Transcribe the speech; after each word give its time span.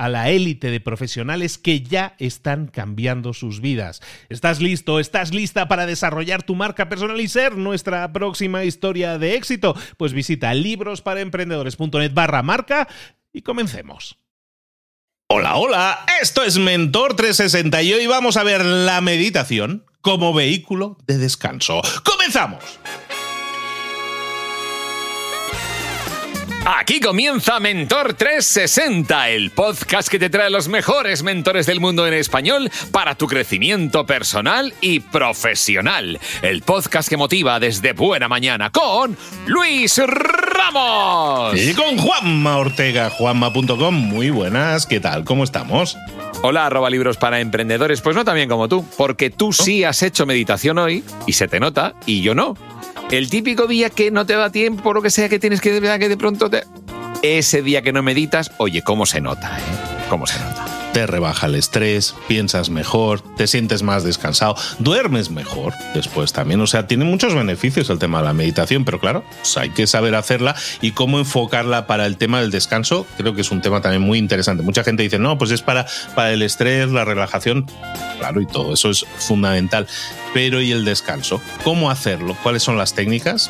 a 0.00 0.08
la 0.08 0.30
élite 0.30 0.70
de 0.70 0.80
profesionales 0.80 1.58
que 1.58 1.82
ya 1.82 2.14
están 2.18 2.68
cambiando 2.68 3.34
sus 3.34 3.60
vidas. 3.60 4.00
¿Estás 4.30 4.58
listo? 4.62 4.98
¿Estás 4.98 5.34
lista 5.34 5.68
para 5.68 5.84
desarrollar 5.84 6.42
tu 6.42 6.54
marca 6.54 6.88
personal 6.88 7.20
y 7.20 7.28
ser 7.28 7.58
nuestra 7.58 8.10
próxima 8.10 8.64
historia 8.64 9.18
de 9.18 9.34
éxito? 9.34 9.76
Pues 9.98 10.14
visita 10.14 10.54
librosparaemprendedores.net 10.54 12.14
barra 12.14 12.42
marca 12.42 12.88
y 13.30 13.42
comencemos. 13.42 14.16
Hola, 15.28 15.56
hola, 15.56 16.06
esto 16.22 16.44
es 16.44 16.56
Mentor 16.56 17.14
360 17.14 17.82
y 17.82 17.92
hoy 17.92 18.06
vamos 18.06 18.38
a 18.38 18.42
ver 18.42 18.64
la 18.64 19.02
meditación 19.02 19.84
como 20.00 20.32
vehículo 20.32 20.96
de 21.06 21.18
descanso. 21.18 21.82
¡Comenzamos! 22.04 22.64
Aquí 26.78 27.00
comienza 27.00 27.58
Mentor 27.58 28.14
360, 28.14 29.30
el 29.30 29.50
podcast 29.50 30.08
que 30.08 30.20
te 30.20 30.30
trae 30.30 30.50
los 30.50 30.68
mejores 30.68 31.24
mentores 31.24 31.66
del 31.66 31.80
mundo 31.80 32.06
en 32.06 32.14
español 32.14 32.70
para 32.92 33.16
tu 33.16 33.26
crecimiento 33.26 34.06
personal 34.06 34.72
y 34.80 35.00
profesional. 35.00 36.20
El 36.42 36.62
podcast 36.62 37.08
que 37.08 37.16
motiva 37.16 37.58
desde 37.58 37.92
buena 37.92 38.28
mañana 38.28 38.70
con 38.70 39.16
Luis 39.46 40.00
Ramos. 40.06 41.60
Y 41.60 41.74
con 41.74 41.98
Juanma 41.98 42.58
Ortega, 42.58 43.10
juanma.com. 43.10 43.92
Muy 43.92 44.30
buenas, 44.30 44.86
¿qué 44.86 45.00
tal? 45.00 45.24
¿Cómo 45.24 45.42
estamos? 45.42 45.96
Hola, 46.42 46.66
arroba 46.66 46.88
libros 46.88 47.16
para 47.16 47.40
emprendedores. 47.40 48.00
Pues 48.00 48.14
no 48.14 48.24
tan 48.24 48.36
bien 48.36 48.48
como 48.48 48.68
tú, 48.68 48.86
porque 48.96 49.28
tú 49.28 49.52
sí 49.52 49.82
has 49.82 50.04
hecho 50.04 50.24
meditación 50.24 50.78
hoy 50.78 51.02
y 51.26 51.32
se 51.32 51.48
te 51.48 51.58
nota 51.58 51.94
y 52.06 52.22
yo 52.22 52.36
no. 52.36 52.56
El 53.10 53.28
típico 53.28 53.66
día 53.66 53.90
que 53.90 54.10
no 54.10 54.26
te 54.26 54.34
da 54.34 54.50
tiempo, 54.50 54.92
lo 54.92 55.02
que 55.02 55.10
sea 55.10 55.28
que 55.28 55.38
tienes 55.38 55.60
que, 55.60 55.80
que 55.80 56.08
de 56.08 56.16
pronto 56.16 56.48
te... 56.48 56.64
Ese 57.22 57.62
día 57.62 57.82
que 57.82 57.92
no 57.92 58.02
meditas, 58.02 58.52
oye, 58.58 58.82
cómo 58.82 59.04
se 59.04 59.20
nota, 59.20 59.58
¿eh? 59.58 59.62
Cómo 60.08 60.26
se 60.26 60.38
nota. 60.38 60.59
Te 60.92 61.06
rebaja 61.06 61.46
el 61.46 61.54
estrés, 61.54 62.16
piensas 62.26 62.68
mejor, 62.68 63.20
te 63.20 63.46
sientes 63.46 63.82
más 63.82 64.02
descansado, 64.02 64.56
duermes 64.80 65.30
mejor 65.30 65.72
después 65.94 66.32
también. 66.32 66.60
O 66.60 66.66
sea, 66.66 66.88
tiene 66.88 67.04
muchos 67.04 67.32
beneficios 67.32 67.88
el 67.90 68.00
tema 68.00 68.18
de 68.18 68.24
la 68.24 68.32
meditación, 68.32 68.84
pero 68.84 68.98
claro, 68.98 69.24
hay 69.56 69.70
que 69.70 69.86
saber 69.86 70.16
hacerla 70.16 70.56
y 70.80 70.90
cómo 70.90 71.20
enfocarla 71.20 71.86
para 71.86 72.06
el 72.06 72.16
tema 72.16 72.40
del 72.40 72.50
descanso. 72.50 73.06
Creo 73.16 73.34
que 73.34 73.42
es 73.42 73.52
un 73.52 73.60
tema 73.60 73.80
también 73.80 74.02
muy 74.02 74.18
interesante. 74.18 74.64
Mucha 74.64 74.82
gente 74.82 75.04
dice, 75.04 75.20
no, 75.20 75.38
pues 75.38 75.52
es 75.52 75.62
para, 75.62 75.86
para 76.16 76.32
el 76.32 76.42
estrés, 76.42 76.90
la 76.90 77.04
relajación. 77.04 77.66
Claro, 78.18 78.40
y 78.40 78.46
todo 78.46 78.74
eso 78.74 78.90
es 78.90 79.06
fundamental. 79.18 79.86
Pero 80.34 80.60
¿y 80.60 80.72
el 80.72 80.84
descanso? 80.84 81.40
¿Cómo 81.62 81.90
hacerlo? 81.90 82.36
¿Cuáles 82.42 82.64
son 82.64 82.76
las 82.76 82.94
técnicas? 82.94 83.48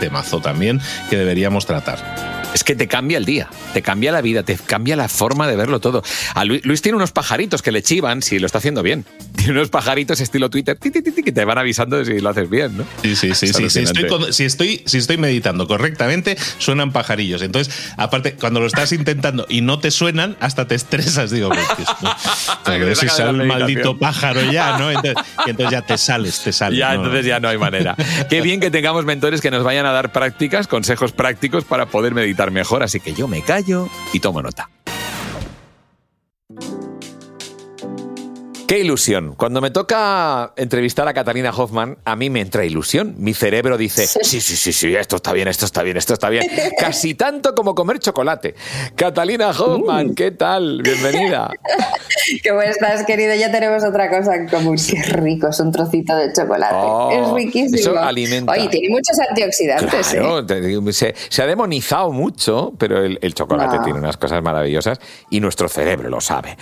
Temazo 0.00 0.40
también 0.40 0.80
que 1.08 1.16
deberíamos 1.16 1.66
tratar 1.66 2.33
es 2.54 2.62
que 2.62 2.76
te 2.76 2.86
cambia 2.86 3.18
el 3.18 3.24
día, 3.24 3.48
te 3.72 3.82
cambia 3.82 4.12
la 4.12 4.20
vida, 4.20 4.44
te 4.44 4.56
cambia 4.56 4.94
la 4.94 5.08
forma 5.08 5.48
de 5.48 5.56
verlo 5.56 5.80
todo. 5.80 6.02
Luis, 6.44 6.82
tiene 6.82 6.96
unos 6.96 7.10
pajaritos 7.10 7.62
que 7.62 7.72
le 7.72 7.82
chivan 7.82 8.22
si 8.22 8.38
lo 8.38 8.46
está 8.46 8.58
haciendo 8.58 8.82
bien. 8.82 9.04
Tiene 9.34 9.58
unos 9.58 9.68
pajaritos 9.68 10.20
estilo 10.20 10.48
Twitter 10.48 10.78
que 10.78 11.32
te 11.32 11.44
van 11.44 11.58
avisando 11.58 11.98
de 11.98 12.06
si 12.06 12.18
lo 12.20 12.30
haces 12.30 12.48
bien, 12.48 12.78
¿no? 12.78 12.84
Sí, 13.02 13.14
sí, 13.14 13.34
sí. 13.34 13.48
sí. 13.48 13.68
Si, 13.68 13.80
estoy, 13.80 14.32
si, 14.32 14.44
estoy, 14.44 14.82
si 14.86 14.98
estoy 14.98 15.18
meditando 15.18 15.66
correctamente, 15.66 16.38
suenan 16.58 16.92
pajarillos. 16.92 17.42
Entonces, 17.42 17.92
aparte, 17.98 18.36
cuando 18.36 18.60
lo 18.60 18.66
estás 18.66 18.92
intentando 18.92 19.44
y 19.50 19.60
no 19.60 19.80
te 19.80 19.90
suenan, 19.90 20.36
hasta 20.40 20.66
te 20.66 20.74
estresas. 20.76 21.30
Digo, 21.30 21.50
ver 21.50 22.96
si 22.96 23.08
sale 23.08 23.42
el 23.42 23.48
maldito 23.48 23.98
pájaro 23.98 24.40
ya, 24.50 24.78
¿no? 24.78 24.90
Entonces, 24.90 25.14
y 25.46 25.50
entonces 25.50 25.72
ya 25.72 25.82
te 25.82 25.98
sales, 25.98 26.40
te 26.42 26.52
sales. 26.52 26.78
Ya, 26.78 26.94
entonces 26.94 27.26
ya 27.26 27.40
no 27.40 27.48
hay 27.48 27.58
manera. 27.58 27.96
Qué 28.30 28.40
bien 28.40 28.60
que 28.60 28.70
tengamos 28.70 29.04
mentores 29.04 29.40
que 29.40 29.50
nos 29.50 29.64
vayan 29.64 29.84
a 29.84 29.92
dar 29.92 30.12
prácticas, 30.12 30.68
consejos 30.68 31.12
prácticos 31.12 31.64
para 31.64 31.86
poder 31.86 32.14
meditar 32.14 32.43
mejor, 32.50 32.82
así 32.82 33.00
que 33.00 33.14
yo 33.14 33.28
me 33.28 33.42
callo 33.42 33.88
y 34.12 34.20
tomo 34.20 34.42
nota. 34.42 34.68
Qué 38.66 38.78
ilusión. 38.78 39.34
Cuando 39.36 39.60
me 39.60 39.70
toca 39.70 40.52
entrevistar 40.56 41.06
a 41.06 41.12
Catalina 41.12 41.50
Hoffman, 41.50 41.98
a 42.04 42.16
mí 42.16 42.30
me 42.30 42.40
entra 42.40 42.64
ilusión. 42.64 43.14
Mi 43.18 43.34
cerebro 43.34 43.76
dice, 43.76 44.06
sí, 44.06 44.40
sí, 44.40 44.56
sí, 44.56 44.72
sí, 44.72 44.94
esto 44.94 45.16
está 45.16 45.32
bien, 45.32 45.48
esto 45.48 45.66
está 45.66 45.82
bien, 45.82 45.96
esto 45.96 46.14
está 46.14 46.30
bien. 46.30 46.46
Casi 46.78 47.14
tanto 47.14 47.54
como 47.54 47.74
comer 47.74 47.98
chocolate. 47.98 48.54
Catalina 48.96 49.50
Hoffman, 49.50 50.10
uh. 50.10 50.14
¿qué 50.14 50.30
tal? 50.30 50.80
Bienvenida. 50.82 51.50
Qué 52.42 52.52
bueno 52.52 52.70
estás, 52.70 53.04
querido. 53.04 53.34
Ya 53.34 53.52
tenemos 53.52 53.84
otra 53.84 54.08
cosa 54.08 54.34
en 54.34 54.48
común. 54.48 54.76
Qué 54.76 55.02
rico 55.02 55.48
es 55.48 55.60
un 55.60 55.70
trocito 55.70 56.16
de 56.16 56.32
chocolate. 56.32 56.74
Oh, 56.74 57.10
es 57.10 57.44
riquísimo. 57.44 57.76
Eso 57.76 57.98
alimenta. 57.98 58.52
Oye, 58.52 58.68
tiene 58.68 58.88
muchos 58.88 59.18
antioxidantes. 59.28 60.14
¿eh? 60.14 61.14
se, 61.28 61.42
ha 61.42 61.46
demonizado 61.46 62.12
mucho, 62.12 62.72
pero 62.78 63.04
el, 63.04 63.34
chocolate 63.34 63.78
tiene 63.84 63.98
unas 63.98 64.16
cosas 64.16 64.42
maravillosas 64.42 64.98
y 65.28 65.40
nuestro 65.40 65.68
cerebro 65.68 66.08
lo 66.08 66.20
sabe. 66.20 66.56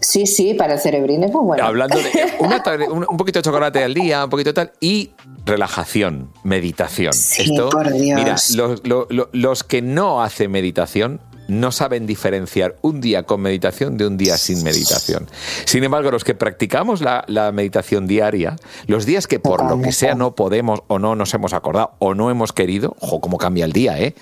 sí, 0.00 0.26
sí, 0.26 0.54
para 0.54 0.74
el 0.74 0.80
Hablando 1.62 1.98
de 1.98 2.88
un, 2.90 3.16
poquito 3.16 3.38
de 3.38 3.42
chocolate 3.42 3.84
al 3.84 3.94
día, 3.94 4.24
un 4.24 4.30
poquito 4.30 4.54
tal, 4.54 4.72
y 4.80 5.12
relajación, 5.44 6.30
meditación. 6.42 7.12
Esto, 7.12 7.70
Mira, 7.92 8.36
los, 9.32 9.64
que 9.64 9.82
no 9.82 10.22
hacen 10.22 10.50
meditación 10.50 11.20
no 11.48 11.72
saben 11.72 12.06
diferenciar 12.06 12.76
un 12.82 13.00
día 13.00 13.22
con 13.22 13.40
meditación 13.40 13.96
de 13.96 14.06
un 14.06 14.18
día 14.18 14.36
sin 14.36 14.62
meditación. 14.62 15.26
Sin 15.64 15.82
embargo, 15.82 16.10
los 16.10 16.22
que 16.22 16.34
practicamos 16.34 17.00
la, 17.00 17.24
meditación 17.52 18.06
diaria, 18.06 18.56
los 18.86 19.06
días 19.06 19.26
que 19.26 19.40
por 19.40 19.64
lo 19.64 19.80
que 19.80 19.92
sea 19.92 20.14
no 20.14 20.34
podemos 20.34 20.82
o 20.88 20.98
no 20.98 21.16
nos 21.16 21.32
hemos 21.32 21.54
acordado 21.54 21.92
o 21.98 22.14
no 22.14 22.30
hemos 22.30 22.52
querido, 22.52 22.96
ojo, 23.00 23.20
cómo 23.20 23.38
cambia 23.38 23.64
el 23.64 23.72
día, 23.72 23.98
¿eh? 23.98 24.14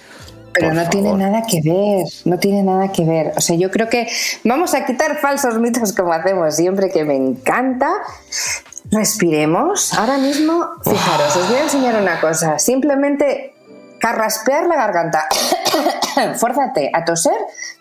Pero 0.59 0.75
no 0.75 0.89
tiene 0.89 1.13
nada 1.15 1.43
que 1.43 1.61
ver, 1.63 2.07
no 2.25 2.39
tiene 2.39 2.63
nada 2.63 2.91
que 2.91 3.05
ver. 3.05 3.33
O 3.37 3.41
sea, 3.41 3.57
yo 3.57 3.71
creo 3.71 3.89
que 3.89 4.09
vamos 4.45 4.75
a 4.75 4.85
quitar 4.87 5.19
falsos 5.19 5.59
mitos 5.59 5.93
como 5.93 6.13
hacemos 6.13 6.57
siempre, 6.57 6.91
que 6.91 7.05
me 7.05 7.15
encanta. 7.17 7.93
Respiremos. 8.91 9.93
Ahora 9.95 10.17
mismo, 10.19 10.67
fijaros, 10.83 11.37
os 11.37 11.49
voy 11.49 11.59
a 11.59 11.63
enseñar 11.65 12.01
una 12.01 12.21
cosa. 12.21 12.59
Simplemente 12.59 13.55
carraspear 13.99 14.67
la 14.67 14.77
garganta. 14.77 15.29
Fórzate 16.37 16.91
a 16.93 17.05
toser, 17.05 17.37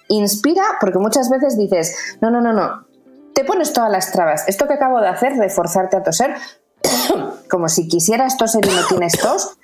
inspira, 0.07 0.63
porque 0.80 1.00
muchas 1.00 1.30
veces 1.30 1.57
dices, 1.57 1.95
no, 2.22 2.31
no, 2.31 2.42
no, 2.42 2.54
no, 2.54 2.86
te 3.33 3.44
pones 3.44 3.74
todas 3.74 3.92
las 3.92 4.12
trabas. 4.12 4.48
Esto 4.48 4.68
que 4.68 4.74
acabo 4.74 5.00
de 5.00 5.10
hacer, 5.10 5.36
de 5.36 5.50
forzarte 5.50 5.98
a 5.98 6.04
toser, 6.04 6.36
como 7.50 7.69
si 7.69 7.88
quisieras 7.88 8.38
toser 8.38 8.66
y 8.66 8.69
no 8.69 8.88
tienes 8.88 9.13
tos, 9.19 9.57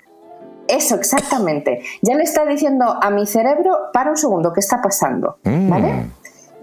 eso, 0.68 0.96
exactamente. 0.96 1.84
Ya 2.02 2.16
le 2.16 2.24
está 2.24 2.46
diciendo 2.46 2.98
a 3.02 3.10
mi 3.10 3.26
cerebro, 3.26 3.78
para 3.94 4.12
un 4.12 4.18
segundo, 4.18 4.54
¿qué 4.54 4.60
está 4.60 4.82
pasando? 4.82 5.38
Mm. 5.44 5.70
¿Vale? 5.70 6.06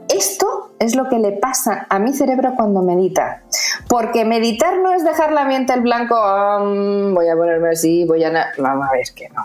Esto 0.08 0.70
es 0.78 0.96
lo 0.96 1.08
que 1.08 1.18
le 1.18 1.32
pasa 1.32 1.86
a 1.90 1.98
mi 1.98 2.14
cerebro 2.14 2.54
cuando 2.56 2.82
medita. 2.82 3.42
Porque 3.88 4.24
meditar 4.24 4.78
no 4.78 4.92
es 4.92 5.04
dejar 5.04 5.32
la 5.32 5.44
mente 5.44 5.74
el 5.74 5.82
blanco, 5.82 6.16
"Am, 6.16 7.14
voy 7.14 7.28
a 7.28 7.36
ponerme 7.36 7.70
así, 7.70 8.06
voy 8.06 8.24
a... 8.24 8.30
na-". 8.30 8.46
Vamos 8.58 8.88
a 8.88 8.92
ver 8.92 9.06
que 9.14 9.28
no. 9.28 9.44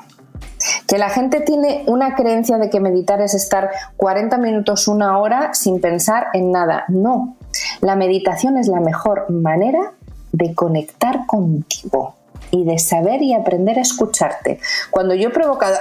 Que 0.88 0.98
la 0.98 1.10
gente 1.10 1.42
tiene 1.42 1.84
una 1.88 2.16
creencia 2.16 2.58
de 2.58 2.70
que 2.70 2.80
meditar 2.80 3.20
es 3.22 3.34
estar 3.34 3.72
40 3.98 4.38
minutos, 4.38 4.88
una 4.88 5.18
hora 5.18 5.54
sin 5.54 5.82
pensar 5.82 6.28
en 6.32 6.52
nada. 6.52 6.86
No. 6.88 7.36
La 7.82 7.98
meditación 7.98 8.58
es 8.58 8.70
la 8.70 8.80
mejor 8.80 9.30
manera 9.30 9.92
de 10.32 10.56
conectar 10.56 11.26
contigo 11.26 12.16
y 12.54 12.64
de 12.66 12.78
saber 12.78 13.24
y 13.24 13.34
aprender 13.34 13.80
a 13.80 13.82
escucharte. 13.82 14.60
Cuando 14.92 15.16
yo 15.16 15.30
he 15.30 15.32
provocado 15.32 15.76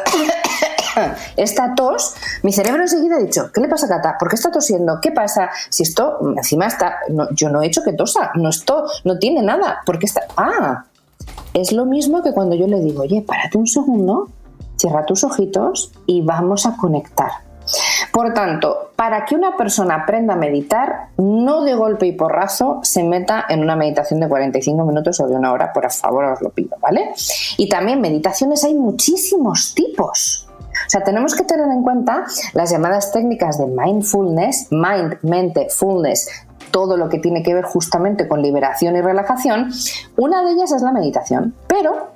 esta 1.36 1.74
tos, 1.74 2.14
mi 2.42 2.50
cerebro 2.50 2.80
enseguida 2.80 3.16
ha 3.16 3.19
dicho, 3.19 3.50
¿qué 3.52 3.60
le 3.60 3.69
pasa 3.69 3.84
a 3.86 3.88
Cata? 3.90 4.16
¿Por 4.19 4.30
qué 4.30 4.36
está 4.36 4.50
tosiendo? 4.50 4.98
¿Qué 5.02 5.12
pasa? 5.12 5.50
Si 5.69 5.82
esto 5.82 6.19
encima 6.34 6.66
está, 6.66 7.00
no, 7.10 7.28
yo 7.32 7.50
no 7.50 7.60
he 7.60 7.66
hecho 7.66 7.82
que 7.82 7.92
tosa, 7.92 8.32
no 8.36 8.48
esto 8.48 8.86
no 9.04 9.19
tiene 9.19 9.42
nada, 9.42 9.82
¿por 9.84 9.98
qué 9.98 10.06
está? 10.06 10.22
Ah, 10.34 10.86
es 11.52 11.72
lo 11.72 11.84
mismo 11.84 12.22
que 12.22 12.32
cuando 12.32 12.56
yo 12.56 12.66
le 12.66 12.80
digo, 12.80 13.02
oye, 13.02 13.20
párate 13.20 13.58
un 13.58 13.66
segundo, 13.66 14.30
cierra 14.76 15.04
tus 15.04 15.24
ojitos 15.24 15.92
y 16.06 16.22
vamos 16.22 16.64
a 16.64 16.74
conectar. 16.78 17.32
Por 18.12 18.35
tanto, 18.35 18.91
para 18.94 19.25
que 19.25 19.35
una 19.35 19.56
persona 19.56 19.94
aprenda 19.94 20.35
a 20.35 20.37
meditar, 20.37 21.09
no 21.17 21.62
de 21.62 21.75
golpe 21.75 22.06
y 22.06 22.12
porrazo 22.12 22.81
se 22.82 23.03
meta 23.05 23.47
en 23.49 23.61
una 23.62 23.75
meditación 23.75 24.20
de 24.20 24.29
45 24.29 24.85
minutos 24.85 25.19
o 25.20 25.26
de 25.26 25.35
una 25.35 25.50
hora, 25.50 25.73
por 25.73 25.91
favor, 25.91 26.25
os 26.25 26.43
lo 26.43 26.50
pido, 26.50 26.76
¿vale? 26.79 27.14
Y 27.56 27.70
también 27.70 28.03
meditaciones 28.03 28.64
hay 28.64 28.75
muchísimos 28.75 29.75
tipos. 29.75 30.47
O 30.87 30.91
sea, 30.91 31.03
tenemos 31.03 31.35
que 31.35 31.44
tener 31.44 31.67
en 31.67 31.82
cuenta 31.82 32.25
las 32.53 32.70
llamadas 32.70 33.12
técnicas 33.12 33.56
de 33.59 33.67
mindfulness, 33.67 34.69
mind, 34.70 35.19
mente, 35.23 35.69
fullness, 35.70 36.29
todo 36.70 36.97
lo 36.97 37.08
que 37.08 37.19
tiene 37.19 37.43
que 37.43 37.55
ver 37.55 37.65
justamente 37.65 38.29
con 38.29 38.43
liberación 38.43 38.97
y 38.97 39.00
relajación. 39.00 39.70
Una 40.17 40.43
de 40.44 40.53
ellas 40.53 40.73
es 40.73 40.82
la 40.82 40.93
meditación, 40.93 41.55
pero 41.67 42.12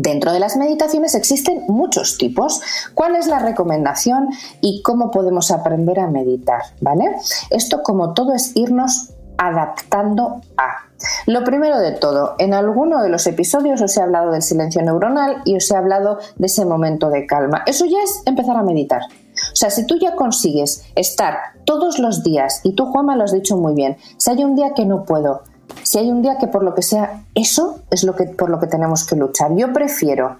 Dentro 0.00 0.32
de 0.32 0.38
las 0.38 0.56
meditaciones 0.56 1.16
existen 1.16 1.64
muchos 1.66 2.18
tipos. 2.18 2.60
¿Cuál 2.94 3.16
es 3.16 3.26
la 3.26 3.40
recomendación 3.40 4.28
y 4.60 4.80
cómo 4.82 5.10
podemos 5.10 5.50
aprender 5.50 5.98
a 5.98 6.06
meditar? 6.06 6.62
¿Vale? 6.80 7.16
Esto, 7.50 7.82
como 7.82 8.14
todo, 8.14 8.32
es 8.32 8.52
irnos 8.54 9.10
adaptando 9.38 10.40
a. 10.56 10.86
Lo 11.26 11.42
primero 11.42 11.80
de 11.80 11.90
todo, 11.90 12.36
en 12.38 12.54
alguno 12.54 13.02
de 13.02 13.08
los 13.08 13.26
episodios 13.26 13.82
os 13.82 13.96
he 13.96 14.00
hablado 14.00 14.30
del 14.30 14.42
silencio 14.42 14.82
neuronal 14.82 15.42
y 15.44 15.56
os 15.56 15.68
he 15.68 15.76
hablado 15.76 16.20
de 16.36 16.46
ese 16.46 16.64
momento 16.64 17.10
de 17.10 17.26
calma. 17.26 17.64
Eso 17.66 17.84
ya 17.84 17.98
es 18.00 18.22
empezar 18.24 18.56
a 18.56 18.62
meditar. 18.62 19.02
O 19.02 19.56
sea, 19.56 19.70
si 19.70 19.84
tú 19.84 19.98
ya 19.98 20.14
consigues 20.14 20.84
estar 20.94 21.38
todos 21.64 21.98
los 21.98 22.22
días, 22.22 22.60
y 22.62 22.74
tú, 22.74 22.86
Juanma, 22.86 23.16
lo 23.16 23.24
has 23.24 23.32
dicho 23.32 23.56
muy 23.56 23.74
bien, 23.74 23.96
si 24.16 24.30
hay 24.30 24.44
un 24.44 24.54
día 24.54 24.74
que 24.74 24.86
no 24.86 25.04
puedo, 25.04 25.42
si 25.82 25.98
hay 25.98 26.10
un 26.10 26.22
día 26.22 26.38
que 26.38 26.46
por 26.46 26.62
lo 26.62 26.74
que 26.74 26.82
sea, 26.82 27.24
eso 27.34 27.80
es 27.90 28.04
lo 28.04 28.14
que, 28.14 28.24
por 28.24 28.50
lo 28.50 28.60
que 28.60 28.66
tenemos 28.66 29.06
que 29.06 29.16
luchar. 29.16 29.54
Yo 29.56 29.72
prefiero 29.72 30.38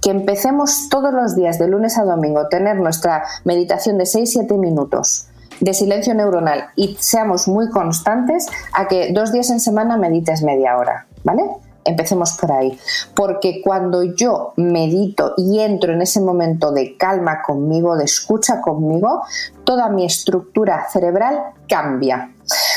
que 0.00 0.10
empecemos 0.10 0.88
todos 0.88 1.12
los 1.12 1.36
días, 1.36 1.58
de 1.58 1.68
lunes 1.68 1.98
a 1.98 2.04
domingo, 2.04 2.48
tener 2.48 2.76
nuestra 2.76 3.24
meditación 3.44 3.98
de 3.98 4.04
6-7 4.04 4.56
minutos 4.58 5.28
de 5.60 5.74
silencio 5.74 6.14
neuronal 6.14 6.66
y 6.76 6.96
seamos 7.00 7.48
muy 7.48 7.70
constantes 7.70 8.46
a 8.72 8.88
que 8.88 9.12
dos 9.12 9.32
días 9.32 9.50
en 9.50 9.60
semana 9.60 9.96
medites 9.96 10.42
media 10.42 10.76
hora, 10.76 11.06
¿vale? 11.24 11.44
Empecemos 11.84 12.32
por 12.32 12.50
ahí, 12.50 12.78
porque 13.14 13.62
cuando 13.62 14.02
yo 14.02 14.52
medito 14.56 15.34
y 15.36 15.60
entro 15.60 15.92
en 15.92 16.02
ese 16.02 16.20
momento 16.20 16.72
de 16.72 16.96
calma 16.96 17.42
conmigo, 17.42 17.96
de 17.96 18.04
escucha 18.04 18.60
conmigo, 18.60 19.22
toda 19.64 19.88
mi 19.88 20.04
estructura 20.04 20.88
cerebral 20.90 21.38
cambia. 21.68 22.32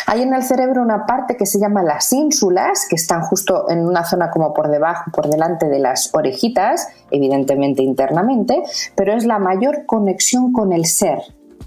Hay 0.07 0.21
en 0.21 0.33
el 0.33 0.43
cerebro 0.43 0.81
una 0.81 1.05
parte 1.05 1.37
que 1.37 1.45
se 1.45 1.59
llama 1.59 1.83
las 1.83 2.11
ínsulas, 2.13 2.87
que 2.89 2.95
están 2.95 3.21
justo 3.21 3.69
en 3.69 3.85
una 3.85 4.03
zona 4.03 4.31
como 4.31 4.53
por 4.53 4.69
debajo, 4.69 5.11
por 5.11 5.29
delante 5.29 5.67
de 5.67 5.79
las 5.79 6.09
orejitas, 6.13 6.87
evidentemente 7.11 7.83
internamente, 7.83 8.63
pero 8.95 9.13
es 9.13 9.25
la 9.25 9.39
mayor 9.39 9.85
conexión 9.85 10.51
con 10.51 10.73
el 10.73 10.85
ser, 10.85 11.19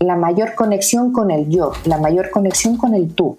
la 0.03 0.17
mayor 0.17 0.55
conexión 0.55 1.13
con 1.13 1.31
el 1.31 1.49
yo, 1.49 1.73
la 1.85 1.99
mayor 1.99 2.31
conexión 2.31 2.77
con 2.77 2.95
el 2.95 3.15
tú. 3.15 3.39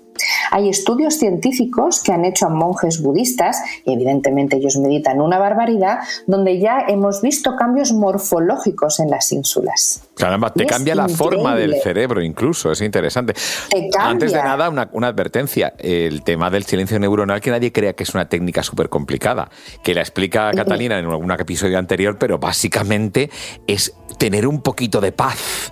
Hay 0.51 0.69
estudios 0.69 1.15
científicos 1.15 2.01
que 2.03 2.11
han 2.11 2.25
hecho 2.25 2.45
a 2.45 2.49
monjes 2.49 3.01
budistas, 3.01 3.61
y 3.85 3.93
evidentemente 3.93 4.57
ellos 4.57 4.77
meditan 4.77 5.19
una 5.19 5.39
barbaridad, 5.39 5.99
donde 6.27 6.59
ya 6.59 6.85
hemos 6.87 7.21
visto 7.21 7.55
cambios 7.55 7.93
morfológicos 7.93 8.99
en 8.99 9.09
las 9.09 9.31
ínsulas. 9.31 10.03
Caramba, 10.15 10.53
te 10.53 10.67
cambia 10.67 10.93
la 10.93 11.09
forma 11.09 11.55
del 11.55 11.81
cerebro 11.81 12.21
incluso, 12.21 12.71
es 12.71 12.81
interesante. 12.81 13.33
Te 13.69 13.89
cambia. 13.89 14.09
Antes 14.09 14.31
de 14.33 14.43
nada, 14.43 14.69
una, 14.69 14.89
una 14.93 15.07
advertencia. 15.07 15.73
El 15.79 16.23
tema 16.23 16.51
del 16.51 16.63
silencio 16.63 16.99
neuronal, 16.99 17.41
que 17.41 17.49
nadie 17.49 17.71
crea 17.71 17.93
que 17.93 18.03
es 18.03 18.13
una 18.13 18.29
técnica 18.29 18.61
súper 18.61 18.89
complicada, 18.89 19.49
que 19.83 19.95
la 19.95 20.01
explica 20.01 20.51
Catalina 20.51 20.99
en 20.99 21.05
algún 21.05 21.31
episodio 21.31 21.79
anterior, 21.79 22.17
pero 22.19 22.37
básicamente 22.37 23.31
es 23.65 23.95
tener 24.17 24.47
un 24.47 24.61
poquito 24.61 25.01
de 25.01 25.11
paz. 25.11 25.71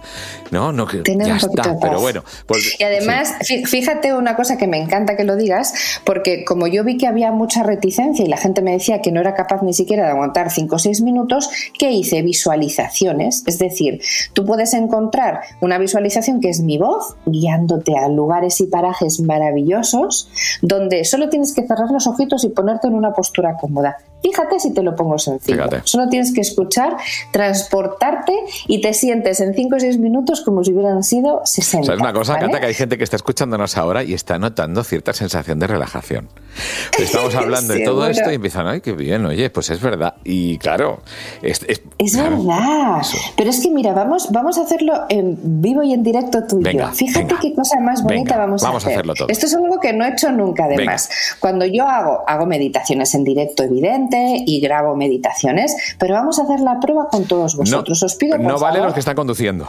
No, 0.52 0.74
no 0.74 0.86
que 0.86 0.98
Tener 0.98 1.28
ya 1.28 1.34
un 1.36 1.40
poquito 1.40 1.62
está, 1.62 1.74
de 1.74 1.80
paz. 1.80 1.90
pero 1.90 2.02
bueno. 2.02 2.24
pues- 2.46 2.78
Y 2.80 2.84
además, 2.84 3.34
fí- 3.40 3.66
fíjate 3.66 4.14
una 4.14 4.36
cosa 4.36 4.58
que 4.58 4.68
me 4.68 4.78
encanta 4.78 5.16
que 5.16 5.24
lo 5.24 5.38
digas, 5.38 5.74
porque 6.06 6.44
como 6.44 6.68
yo 6.68 6.84
vi 6.84 6.98
que 6.98 7.08
había 7.08 7.32
mucha 7.32 7.64
reticencia 7.64 8.26
y 8.26 8.28
la 8.28 8.36
gente 8.38 8.62
me 8.62 8.72
decía 8.74 9.02
que 9.02 9.12
no 9.14 9.22
era 9.22 9.34
capaz 9.34 9.62
ni 9.64 9.74
siquiera 9.74 10.04
de 10.06 10.12
aguantar 10.12 10.52
5 10.52 10.76
o 10.76 10.80
6 10.80 11.02
minutos, 11.02 11.50
¿qué 11.80 11.92
hice? 11.92 12.22
Visualizaciones. 12.22 13.44
Es 13.48 13.60
decir, 13.60 14.02
tú 14.34 14.46
puedes 14.46 14.74
encontrar 14.74 15.42
una 15.62 15.78
visualización 15.78 16.42
que 16.42 16.50
es 16.50 16.60
mi 16.60 16.78
voz, 16.78 17.16
guiándote 17.26 17.98
a 17.98 18.10
lugares 18.10 18.60
y 18.60 18.66
parajes 18.68 19.22
maravillosos, 19.22 20.30
donde 20.62 21.06
solo 21.06 21.30
tienes 21.30 21.54
que 21.54 21.66
cerrar 21.66 21.90
los 21.92 22.08
ojitos 22.08 22.44
y 22.44 22.50
ponerte 22.50 22.88
en 22.88 22.96
una 22.96 23.14
postura 23.14 23.56
cómoda. 23.60 23.98
Fíjate 24.22 24.60
si 24.60 24.74
te 24.74 24.82
lo 24.84 24.96
pongo 24.96 25.18
sencillo. 25.18 25.58
Fíjate. 25.64 25.82
Solo 25.86 26.08
tienes 26.10 26.34
que 26.34 26.42
escuchar, 26.42 26.98
transportarte 27.32 28.34
y 28.68 28.82
te 28.82 28.94
sientes 28.94 29.40
en 29.40 29.54
5 29.54 29.76
o 29.76 29.80
6 29.80 29.98
minutos 30.00 30.42
como 30.42 30.64
si 30.64 30.72
hubieran 30.74 31.04
sido 31.04 31.42
60. 31.44 31.86
¿Sabes 31.88 32.02
una 32.02 32.14
cosa, 32.14 32.34
¿vale? 32.34 32.46
Cata? 32.48 32.60
Que 32.60 32.66
hay 32.68 32.74
gente 32.74 32.98
que 32.98 33.04
está 33.04 33.16
escuchándonos 33.16 33.78
ahora 33.78 34.04
y 34.04 34.14
está 34.14 34.38
notando 34.40 34.84
cierta 34.84 35.14
sensación 35.14 35.60
de 35.60 35.68
relajación. 35.68 36.30
Estamos 37.00 37.36
hablando 37.42 37.74
de 37.74 37.84
todo 37.84 38.08
esto 38.08 38.32
y 38.32 38.36
empiezan, 38.36 38.68
ay, 38.68 38.82
qué 38.82 38.94
bien, 38.94 39.26
oye, 39.26 39.50
pues 39.50 39.70
es 39.70 39.82
verdad. 39.82 40.16
Y 40.24 40.58
claro, 40.58 41.02
es, 41.42 41.62
es- 41.68 41.82
Es 41.98 42.14
claro, 42.14 42.38
verdad. 42.38 43.02
eso. 43.02 43.18
Pero 43.36 43.50
es 43.50 43.60
que 43.62 43.70
mira, 43.72 43.94
vamos, 43.94 44.28
vamos 44.32 44.58
a 44.58 44.62
hacerlo 44.64 44.94
en 45.10 45.38
vivo 45.62 45.84
y 45.84 45.94
en 45.94 46.04
directo 46.04 46.44
tú 46.48 46.60
y 46.60 46.64
Venga, 46.64 46.90
yo. 46.90 46.94
Fíjate 46.94 47.26
venga. 47.26 47.40
qué 47.42 47.54
cosa 47.54 47.80
más 47.80 48.04
bonita 48.04 48.34
Venga, 48.34 48.38
vamos, 48.38 48.62
vamos 48.62 48.84
a 48.84 48.88
a 48.88 48.90
hacer. 48.90 48.94
hacerlo 49.00 49.14
todo. 49.14 49.28
Esto 49.30 49.46
es 49.46 49.54
algo 49.56 49.80
que 49.80 49.94
no 49.94 50.06
he 50.06 50.10
hecho 50.10 50.32
nunca 50.32 50.66
además. 50.66 51.10
Cuando 51.40 51.66
yo 51.66 51.88
hago, 51.88 52.24
hago 52.28 52.46
meditaciones 52.46 53.14
en 53.16 53.24
directo 53.24 53.64
evidente 53.64 54.11
y 54.46 54.60
grabo 54.62 54.96
meditaciones, 54.96 55.76
pero 56.00 56.14
vamos 56.16 56.40
a 56.40 56.44
hacer 56.44 56.60
la 56.60 56.80
prueba 56.80 57.08
con 57.10 57.26
todos 57.26 57.56
vosotros. 57.56 58.02
Os 58.04 58.16
pido 58.16 58.38
por 58.38 58.46
no 58.46 58.54
vale 58.60 58.76
favor, 58.76 58.86
los 58.86 58.94
que 58.94 59.00
están 59.00 59.16
conduciendo. 59.16 59.66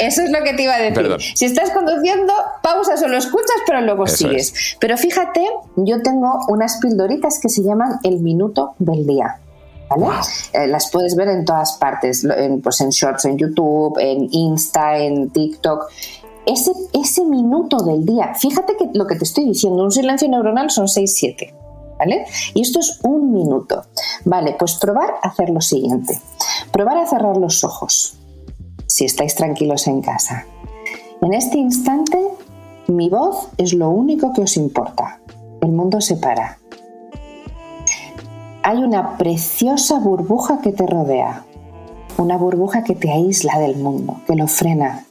Eso 0.00 0.22
es 0.22 0.30
lo 0.30 0.42
que 0.42 0.54
te 0.54 0.62
iba 0.62 0.74
a 0.74 0.78
decir. 0.78 0.94
Perdón. 0.94 1.20
Si 1.20 1.44
estás 1.44 1.70
conduciendo, 1.70 2.32
pausa, 2.62 2.96
solo 2.96 3.16
escuchas, 3.18 3.56
pero 3.66 3.80
luego 3.82 4.04
Eso 4.04 4.16
sigues. 4.16 4.76
Pero 4.80 4.96
fíjate, 4.96 5.44
yo 5.76 6.00
tengo 6.02 6.38
unas 6.48 6.78
pildoritas 6.78 7.38
que 7.38 7.50
se 7.50 7.62
llaman 7.62 7.98
el 8.02 8.20
minuto 8.20 8.74
del 8.78 9.06
día. 9.06 9.36
¿Vale? 9.94 10.06
Eh, 10.54 10.66
las 10.68 10.90
puedes 10.90 11.14
ver 11.14 11.28
en 11.28 11.44
todas 11.44 11.74
partes, 11.74 12.24
lo- 12.24 12.34
en, 12.34 12.62
pues 12.62 12.80
en 12.80 12.88
shorts 12.88 13.26
en 13.26 13.36
YouTube, 13.36 13.98
en 13.98 14.26
Insta, 14.32 14.96
en 14.96 15.28
TikTok. 15.28 15.84
Ese, 16.46 16.72
ese 16.94 17.24
minuto 17.26 17.76
del 17.84 18.06
día, 18.06 18.34
fíjate 18.34 18.74
que 18.78 18.88
lo 18.94 19.06
que 19.06 19.16
te 19.16 19.24
estoy 19.24 19.44
diciendo, 19.44 19.82
un 19.84 19.92
silencio 19.92 20.26
neuronal 20.28 20.70
son 20.70 20.86
6-7. 20.86 21.52
Y 22.54 22.62
esto 22.62 22.80
es 22.80 23.00
un 23.02 23.32
minuto. 23.32 23.84
Vale, 24.24 24.56
pues 24.58 24.74
probar 24.74 25.14
a 25.22 25.28
hacer 25.28 25.50
lo 25.50 25.60
siguiente. 25.60 26.20
Probar 26.70 26.98
a 26.98 27.06
cerrar 27.06 27.36
los 27.36 27.64
ojos 27.64 28.18
si 28.86 29.04
estáis 29.06 29.34
tranquilos 29.34 29.86
en 29.86 30.02
casa. 30.02 30.46
En 31.22 31.32
este 31.34 31.56
instante, 31.56 32.18
mi 32.88 33.08
voz 33.08 33.48
es 33.56 33.72
lo 33.72 33.88
único 33.90 34.32
que 34.32 34.42
os 34.42 34.56
importa. 34.56 35.20
El 35.60 35.72
mundo 35.72 36.00
se 36.00 36.16
para. 36.16 36.58
Hay 38.62 38.78
una 38.78 39.16
preciosa 39.16 39.98
burbuja 39.98 40.60
que 40.60 40.72
te 40.72 40.86
rodea. 40.86 41.44
Una 42.18 42.36
burbuja 42.36 42.84
que 42.84 42.94
te 42.94 43.10
aísla 43.10 43.58
del 43.58 43.76
mundo, 43.76 44.20
que 44.26 44.36
lo 44.36 44.46
frena. 44.46 45.06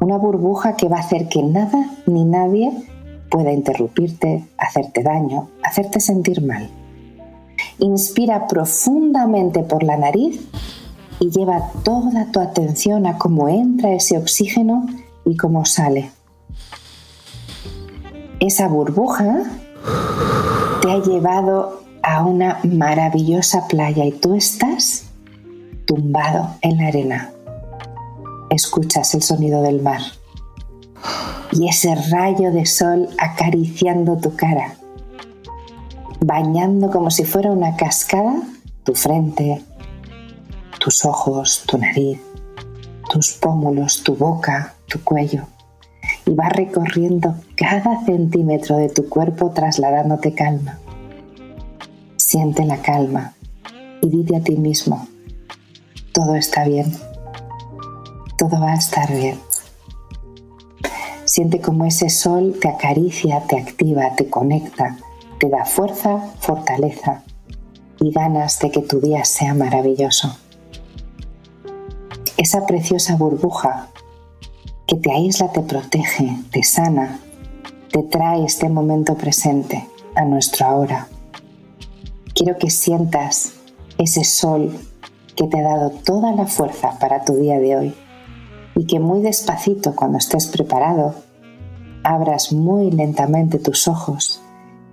Una 0.00 0.16
burbuja 0.16 0.76
que 0.76 0.88
va 0.88 0.96
a 0.96 1.00
hacer 1.00 1.28
que 1.28 1.42
nada 1.42 1.90
ni 2.06 2.24
nadie 2.24 2.72
pueda 3.30 3.52
interrumpirte, 3.52 4.44
hacerte 4.58 5.02
daño, 5.02 5.48
hacerte 5.62 6.00
sentir 6.00 6.42
mal. 6.42 6.70
Inspira 7.78 8.46
profundamente 8.46 9.62
por 9.62 9.82
la 9.82 9.96
nariz 9.96 10.40
y 11.20 11.30
lleva 11.30 11.70
toda 11.82 12.30
tu 12.30 12.40
atención 12.40 13.06
a 13.06 13.18
cómo 13.18 13.48
entra 13.48 13.92
ese 13.92 14.18
oxígeno 14.18 14.86
y 15.24 15.36
cómo 15.36 15.64
sale. 15.64 16.10
Esa 18.40 18.68
burbuja 18.68 19.42
te 20.82 20.90
ha 20.90 20.98
llevado 20.98 21.82
a 22.02 22.22
una 22.24 22.60
maravillosa 22.62 23.66
playa 23.66 24.04
y 24.04 24.12
tú 24.12 24.34
estás 24.34 25.06
tumbado 25.86 26.50
en 26.60 26.78
la 26.78 26.88
arena. 26.88 27.32
Escuchas 28.50 29.14
el 29.14 29.22
sonido 29.22 29.62
del 29.62 29.82
mar 29.82 30.00
y 31.52 31.68
ese 31.68 31.94
rayo 32.10 32.52
de 32.52 32.66
sol 32.66 33.08
acariciando 33.18 34.16
tu 34.16 34.34
cara, 34.36 34.74
bañando 36.20 36.90
como 36.90 37.10
si 37.10 37.24
fuera 37.24 37.50
una 37.50 37.76
cascada 37.76 38.42
tu 38.86 38.94
frente, 38.94 39.64
tus 40.78 41.04
ojos, 41.04 41.64
tu 41.66 41.76
nariz, 41.76 42.20
tus 43.10 43.32
pómulos, 43.32 44.04
tu 44.04 44.14
boca, 44.14 44.74
tu 44.86 45.02
cuello, 45.02 45.42
y 46.24 46.32
va 46.32 46.48
recorriendo 46.50 47.34
cada 47.56 48.04
centímetro 48.04 48.76
de 48.76 48.88
tu 48.88 49.08
cuerpo 49.08 49.50
trasladándote 49.50 50.34
calma. 50.34 50.78
Siente 52.14 52.64
la 52.64 52.80
calma 52.80 53.34
y 54.02 54.08
dite 54.08 54.36
a 54.36 54.40
ti 54.40 54.56
mismo, 54.56 55.08
todo 56.12 56.36
está 56.36 56.64
bien, 56.64 56.96
todo 58.38 58.60
va 58.60 58.70
a 58.70 58.76
estar 58.76 59.12
bien. 59.12 59.40
Siente 61.36 61.60
como 61.60 61.84
ese 61.84 62.08
sol 62.08 62.56
te 62.58 62.66
acaricia, 62.66 63.42
te 63.46 63.58
activa, 63.58 64.14
te 64.16 64.30
conecta, 64.30 64.96
te 65.38 65.50
da 65.50 65.66
fuerza, 65.66 66.32
fortaleza 66.40 67.24
y 68.00 68.10
ganas 68.10 68.58
de 68.58 68.70
que 68.70 68.80
tu 68.80 69.02
día 69.02 69.22
sea 69.26 69.52
maravilloso. 69.52 70.34
Esa 72.38 72.64
preciosa 72.64 73.16
burbuja 73.16 73.88
que 74.86 74.96
te 74.96 75.12
aísla, 75.12 75.52
te 75.52 75.60
protege, 75.60 76.38
te 76.50 76.62
sana, 76.62 77.20
te 77.92 78.02
trae 78.02 78.42
este 78.46 78.70
momento 78.70 79.14
presente 79.18 79.86
a 80.14 80.24
nuestro 80.24 80.64
ahora. 80.64 81.06
Quiero 82.34 82.56
que 82.56 82.70
sientas 82.70 83.52
ese 83.98 84.24
sol 84.24 84.74
que 85.34 85.46
te 85.46 85.60
ha 85.60 85.64
dado 85.64 85.90
toda 85.90 86.32
la 86.32 86.46
fuerza 86.46 86.98
para 86.98 87.26
tu 87.26 87.34
día 87.34 87.58
de 87.58 87.76
hoy 87.76 87.94
y 88.74 88.86
que 88.86 89.00
muy 89.00 89.20
despacito 89.20 89.94
cuando 89.94 90.16
estés 90.16 90.46
preparado 90.46 91.25
abras 92.06 92.52
muy 92.52 92.92
lentamente 92.92 93.58
tus 93.58 93.88
ojos 93.88 94.40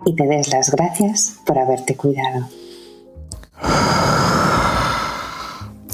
y 0.03 0.15
te 0.15 0.25
des 0.25 0.51
las 0.51 0.71
gracias 0.71 1.35
por 1.45 1.59
haberte 1.59 1.95
cuidado. 1.95 2.47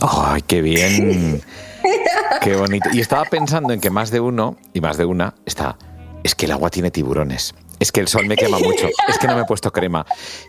¡Ay, 0.02 0.42
qué 0.48 0.62
bien! 0.62 1.42
¡Qué 2.42 2.56
bonito! 2.56 2.90
Y 2.94 3.02
estaba 3.02 3.26
pensando 3.26 3.74
en 3.74 3.82
que 3.82 3.90
más 3.90 4.12
de 4.12 4.22
uno 4.22 4.56
y 4.74 4.80
más 4.80 4.98
de 4.98 5.06
una 5.06 5.36
está. 5.46 5.78
Es 6.24 6.36
que 6.36 6.46
el 6.46 6.54
agua 6.54 6.70
tiene 6.70 6.90
tiburones. 6.90 7.54
Es 7.80 7.92
que 7.92 8.00
el 8.00 8.08
sol 8.08 8.26
me 8.26 8.36
quema 8.36 8.60
mucho. 8.60 8.88
Es 9.08 9.18
que 9.20 9.28
no 9.28 9.36
me 9.36 9.42
he 9.42 9.46
puesto 9.46 9.72
crema. 9.72 10.06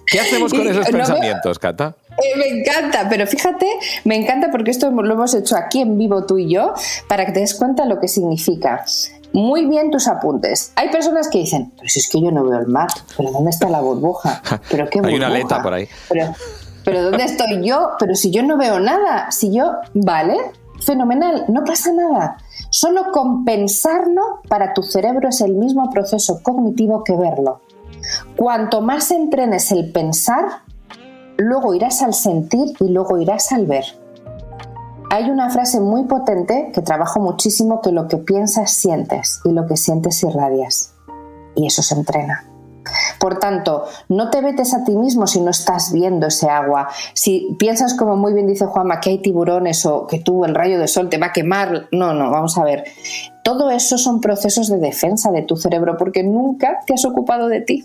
¿Qué 0.07 0.21
hacemos 0.21 0.53
con 0.53 0.67
esos 0.67 0.89
pensamientos, 0.89 1.59
Cata? 1.59 1.97
Eh, 2.11 2.37
me 2.37 2.47
encanta, 2.47 3.09
pero 3.09 3.27
fíjate, 3.27 3.67
me 4.05 4.17
encanta 4.17 4.50
porque 4.50 4.71
esto 4.71 4.91
lo 4.91 5.12
hemos 5.12 5.35
hecho 5.35 5.57
aquí 5.57 5.81
en 5.81 5.99
vivo 5.99 6.27
tú 6.27 6.39
y 6.39 6.53
yo 6.53 6.75
para 7.09 7.27
que 7.27 7.33
te 7.33 7.41
des 7.41 7.55
cuenta 7.55 7.87
lo 7.87 8.00
que 8.00 8.09
significa 8.09 8.85
muy 9.33 9.67
bien 9.67 9.91
tus 9.91 10.09
apuntes. 10.09 10.73
Hay 10.77 10.91
personas 10.91 11.29
que 11.29 11.39
dicen, 11.39 11.73
pues 11.77 11.97
es 11.97 12.09
que 12.09 12.21
yo 12.21 12.31
no 12.31 12.45
veo 12.45 12.59
el 12.59 12.67
mar, 12.67 12.89
pero 13.17 13.31
¿dónde 13.31 13.51
está 13.51 13.69
la 13.69 13.81
burbuja? 13.81 14.43
¿Pero 14.71 14.89
qué 14.89 15.01
Hay 15.03 15.15
una 15.15 15.29
aleta 15.29 15.63
por 15.63 15.75
ahí. 15.75 15.89
Pero, 16.09 16.35
pero 16.85 17.03
¿dónde 17.05 17.25
estoy 17.25 17.67
yo? 17.67 17.91
Pero 17.99 18.15
si 18.15 18.31
yo 18.31 18.43
no 18.43 18.57
veo 18.57 18.81
nada, 18.81 19.31
si 19.31 19.53
yo, 19.55 19.73
vale, 19.95 20.37
fenomenal, 20.85 21.45
no 21.49 21.65
pasa 21.65 21.93
nada. 21.93 22.39
Solo 22.71 23.13
compensarlo 23.13 24.41
para 24.49 24.75
tu 24.75 24.83
cerebro 24.83 25.29
es 25.29 25.41
el 25.41 25.55
mismo 25.55 25.91
proceso 25.91 26.41
cognitivo 26.43 27.05
que 27.05 27.17
verlo. 27.17 27.61
Cuanto 28.37 28.81
más 28.81 29.11
entrenes 29.11 29.73
el 29.73 29.93
pensar, 29.93 30.63
luego 31.37 31.75
irás 31.75 32.03
al 32.03 32.15
sentir 32.15 32.75
y 32.81 32.89
luego 32.89 33.19
irás 33.19 33.53
al 33.53 33.67
ver. 33.67 33.85
Hay 35.12 35.29
una 35.29 35.50
frase 35.50 35.81
muy 35.81 36.05
potente 36.05 36.71
que 36.73 36.83
trabajo 36.83 37.19
muchísimo 37.19 37.81
que 37.81 37.90
lo 37.90 38.07
que 38.07 38.17
piensas 38.17 38.71
sientes 38.71 39.40
y 39.45 39.50
lo 39.50 39.67
que 39.67 39.76
sientes 39.76 40.23
irradias. 40.23 40.95
Y 41.57 41.67
eso 41.67 41.83
se 41.83 41.97
entrena. 41.97 42.49
Por 43.19 43.40
tanto, 43.40 43.87
no 44.09 44.31
te 44.31 44.40
vetes 44.40 44.73
a 44.73 44.85
ti 44.85 44.97
mismo 44.97 45.26
si 45.26 45.40
no 45.40 45.50
estás 45.50 45.93
viendo 45.93 46.29
ese 46.29 46.49
agua. 46.49 46.88
Si 47.12 47.57
piensas, 47.59 47.95
como 47.95 48.14
muy 48.14 48.35
bien 48.35 48.47
dice 48.47 48.67
Juanma, 48.67 49.00
que 49.00 49.11
hay 49.11 49.19
tiburones 49.19 49.85
o 49.85 50.07
que 50.07 50.21
tú 50.21 50.45
el 50.45 50.55
rayo 50.55 50.79
de 50.79 50.87
sol 50.87 51.09
te 51.09 51.19
va 51.19 51.26
a 51.26 51.33
quemar, 51.33 51.88
no, 51.90 52.14
no, 52.14 52.31
vamos 52.31 52.57
a 52.57 52.62
ver. 52.62 52.85
Todo 53.43 53.73
eso 53.73 53.99
son 53.99 54.21
procesos 54.21 54.69
de 54.69 54.79
defensa 54.79 55.33
de 55.33 55.43
tu 55.43 55.57
cerebro 55.57 55.97
porque 55.99 56.23
nunca 56.23 56.81
te 56.87 56.95
has 56.95 57.05
ocupado 57.05 57.49
de 57.49 57.62
ti. 57.62 57.85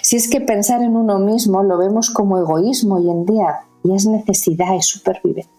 Si 0.00 0.16
es 0.16 0.30
que 0.30 0.40
pensar 0.40 0.80
en 0.80 0.96
uno 0.96 1.18
mismo 1.18 1.62
lo 1.62 1.76
vemos 1.76 2.08
como 2.08 2.38
egoísmo 2.38 2.94
hoy 2.94 3.10
en 3.10 3.26
día 3.26 3.60
y 3.84 3.94
es 3.94 4.06
necesidad, 4.06 4.74
es 4.74 4.86
supervivencia. 4.86 5.55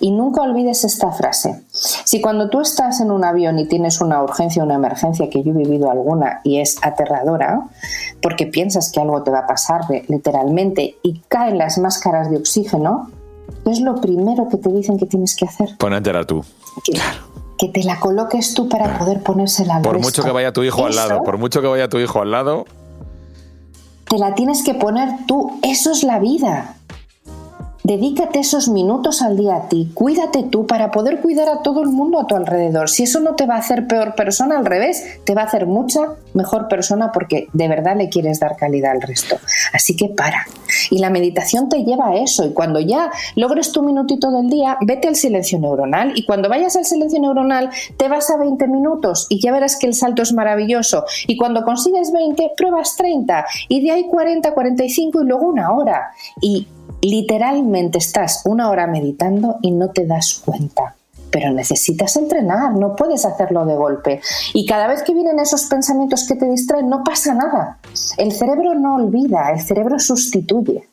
Y 0.00 0.10
nunca 0.10 0.42
olvides 0.42 0.84
esta 0.84 1.12
frase. 1.12 1.62
Si 1.70 2.20
cuando 2.20 2.48
tú 2.50 2.60
estás 2.60 3.00
en 3.00 3.10
un 3.10 3.24
avión 3.24 3.58
y 3.58 3.66
tienes 3.66 4.00
una 4.00 4.22
urgencia 4.22 4.64
una 4.64 4.74
emergencia, 4.74 5.28
que 5.30 5.42
yo 5.42 5.52
he 5.52 5.56
vivido 5.56 5.90
alguna 5.90 6.40
y 6.44 6.60
es 6.60 6.76
aterradora, 6.82 7.68
porque 8.20 8.46
piensas 8.46 8.90
que 8.90 9.00
algo 9.00 9.22
te 9.22 9.30
va 9.30 9.40
a 9.40 9.46
pasar 9.46 9.82
literalmente 10.08 10.96
y 11.02 11.20
caen 11.28 11.58
las 11.58 11.78
máscaras 11.78 12.30
de 12.30 12.36
oxígeno, 12.36 13.10
¿qué 13.64 13.70
es 13.70 13.80
lo 13.80 14.00
primero 14.00 14.48
que 14.48 14.56
te 14.56 14.70
dicen 14.70 14.98
que 14.98 15.06
tienes 15.06 15.36
que 15.36 15.44
hacer? 15.44 15.76
Ponértela 15.78 16.24
tú. 16.24 16.44
Que, 17.58 17.68
te 17.68 17.82
la 17.82 17.98
coloques 17.98 18.52
tú 18.52 18.68
para 18.68 18.98
poder 18.98 19.22
ponérsela 19.22 19.76
al 19.76 19.82
Por 19.82 19.98
mucho 19.98 20.22
que 20.22 20.30
vaya 20.30 20.52
tu 20.52 20.62
hijo 20.62 20.84
al 20.84 20.94
lado, 20.94 21.22
por 21.22 21.38
mucho 21.38 21.62
que 21.62 21.68
vaya 21.68 21.88
tu 21.88 21.98
hijo 21.98 22.20
al 22.20 22.30
lado. 22.30 22.66
Te 24.08 24.18
la 24.18 24.34
tienes 24.34 24.62
que 24.62 24.74
poner 24.74 25.08
tú. 25.26 25.58
Eso 25.62 25.92
es 25.92 26.02
la 26.02 26.18
vida. 26.18 26.76
Dedícate 27.86 28.38
esos 28.38 28.70
minutos 28.70 29.20
al 29.20 29.36
día 29.36 29.56
a 29.56 29.68
ti, 29.68 29.90
cuídate 29.92 30.42
tú 30.42 30.66
para 30.66 30.90
poder 30.90 31.20
cuidar 31.20 31.50
a 31.50 31.60
todo 31.60 31.82
el 31.82 31.90
mundo 31.90 32.18
a 32.18 32.26
tu 32.26 32.34
alrededor. 32.34 32.88
Si 32.88 33.02
eso 33.02 33.20
no 33.20 33.34
te 33.34 33.44
va 33.44 33.56
a 33.56 33.58
hacer 33.58 33.86
peor 33.86 34.14
persona, 34.14 34.56
al 34.56 34.64
revés, 34.64 35.04
te 35.24 35.34
va 35.34 35.42
a 35.42 35.44
hacer 35.44 35.66
mucha 35.66 36.14
mejor 36.32 36.68
persona 36.68 37.12
porque 37.12 37.46
de 37.52 37.68
verdad 37.68 37.94
le 37.94 38.08
quieres 38.08 38.40
dar 38.40 38.56
calidad 38.56 38.92
al 38.92 39.02
resto. 39.02 39.36
Así 39.74 39.96
que 39.96 40.08
para. 40.08 40.46
Y 40.90 40.98
la 41.00 41.10
meditación 41.10 41.68
te 41.68 41.84
lleva 41.84 42.08
a 42.08 42.16
eso. 42.16 42.46
Y 42.46 42.54
cuando 42.54 42.80
ya 42.80 43.10
logres 43.36 43.70
tu 43.70 43.82
minutito 43.82 44.30
del 44.30 44.48
día, 44.48 44.78
vete 44.80 45.08
al 45.08 45.16
silencio 45.16 45.58
neuronal. 45.58 46.12
Y 46.16 46.24
cuando 46.24 46.48
vayas 46.48 46.76
al 46.76 46.86
silencio 46.86 47.20
neuronal, 47.20 47.68
te 47.98 48.08
vas 48.08 48.30
a 48.30 48.38
20 48.38 48.66
minutos 48.66 49.26
y 49.28 49.42
ya 49.42 49.52
verás 49.52 49.76
que 49.76 49.86
el 49.86 49.92
salto 49.92 50.22
es 50.22 50.32
maravilloso. 50.32 51.04
Y 51.26 51.36
cuando 51.36 51.64
consigues 51.64 52.12
20, 52.12 52.52
pruebas 52.56 52.96
30. 52.96 53.44
Y 53.68 53.84
de 53.84 53.90
ahí 53.90 54.06
40, 54.08 54.54
45 54.54 55.20
y 55.20 55.26
luego 55.26 55.48
una 55.48 55.70
hora. 55.70 56.12
Y 56.40 56.66
Literalmente 57.04 57.98
estás 57.98 58.40
una 58.46 58.70
hora 58.70 58.86
meditando 58.86 59.58
y 59.60 59.72
no 59.72 59.90
te 59.90 60.06
das 60.06 60.40
cuenta. 60.42 60.96
Pero 61.30 61.52
necesitas 61.52 62.16
entrenar, 62.16 62.72
no 62.76 62.96
puedes 62.96 63.26
hacerlo 63.26 63.66
de 63.66 63.76
golpe. 63.76 64.22
Y 64.54 64.64
cada 64.64 64.86
vez 64.86 65.02
que 65.02 65.12
vienen 65.12 65.38
esos 65.38 65.64
pensamientos 65.64 66.26
que 66.26 66.34
te 66.34 66.48
distraen, 66.48 66.88
no 66.88 67.04
pasa 67.04 67.34
nada. 67.34 67.78
El 68.16 68.32
cerebro 68.32 68.74
no 68.74 68.94
olvida, 68.94 69.50
el 69.52 69.60
cerebro 69.60 69.98
sustituye. 69.98 70.88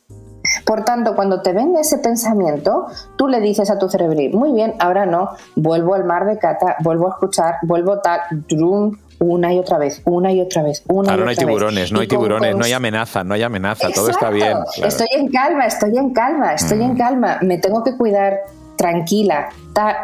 Por 0.66 0.84
tanto, 0.84 1.16
cuando 1.16 1.40
te 1.40 1.54
venga 1.54 1.80
ese 1.80 1.96
pensamiento, 1.96 2.88
tú 3.16 3.26
le 3.26 3.40
dices 3.40 3.70
a 3.70 3.78
tu 3.78 3.88
cerebro, 3.88 4.36
muy 4.36 4.52
bien, 4.52 4.74
ahora 4.80 5.06
no, 5.06 5.30
vuelvo 5.56 5.94
al 5.94 6.04
mar 6.04 6.26
de 6.26 6.38
cata, 6.38 6.76
vuelvo 6.80 7.06
a 7.06 7.12
escuchar, 7.12 7.54
vuelvo 7.62 8.00
tal, 8.00 8.20
drum, 8.48 8.98
una 9.18 9.52
y 9.52 9.58
otra 9.58 9.78
vez, 9.78 10.02
una 10.04 10.32
y 10.32 10.40
otra 10.40 10.62
vez, 10.62 10.82
una 10.88 11.10
Ahora 11.10 11.24
no 11.24 11.30
hay 11.30 11.36
tiburones, 11.36 11.92
no 11.92 12.00
hay 12.00 12.08
tiburones, 12.08 12.56
no 12.56 12.64
hay 12.64 12.72
amenaza, 12.72 13.24
no 13.24 13.34
hay 13.34 13.42
amenaza, 13.42 13.90
todo 13.90 14.10
está 14.10 14.30
bien. 14.30 14.56
Estoy 14.82 15.08
en 15.12 15.28
calma, 15.28 15.66
estoy 15.66 15.96
en 15.96 16.12
calma, 16.12 16.54
estoy 16.54 16.82
en 16.82 16.94
mm. 16.94 16.98
calma, 16.98 17.38
me 17.42 17.58
tengo 17.58 17.82
que 17.84 17.96
cuidar 17.96 18.40
tranquila. 18.76 19.48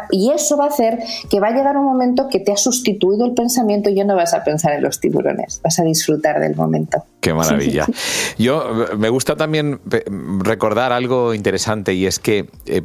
Y 0.09 0.31
eso 0.31 0.57
va 0.57 0.65
a 0.65 0.67
hacer 0.69 0.97
que 1.29 1.39
va 1.39 1.47
a 1.47 1.51
llegar 1.51 1.77
un 1.77 1.85
momento 1.85 2.27
que 2.27 2.39
te 2.39 2.51
ha 2.51 2.57
sustituido 2.57 3.25
el 3.25 3.33
pensamiento 3.33 3.89
y 3.89 3.95
ya 3.95 4.03
no 4.03 4.15
vas 4.15 4.33
a 4.33 4.43
pensar 4.43 4.73
en 4.73 4.81
los 4.81 4.99
tiburones, 4.99 5.61
vas 5.63 5.79
a 5.79 5.83
disfrutar 5.83 6.39
del 6.39 6.55
momento. 6.55 7.03
Qué 7.19 7.33
maravilla. 7.33 7.85
Yo 8.39 8.87
me 8.97 9.09
gusta 9.09 9.35
también 9.35 9.79
recordar 10.39 10.91
algo 10.91 11.33
interesante 11.33 11.93
y 11.93 12.07
es 12.07 12.17
que 12.17 12.39
eh, 12.39 12.47
eh, 12.65 12.81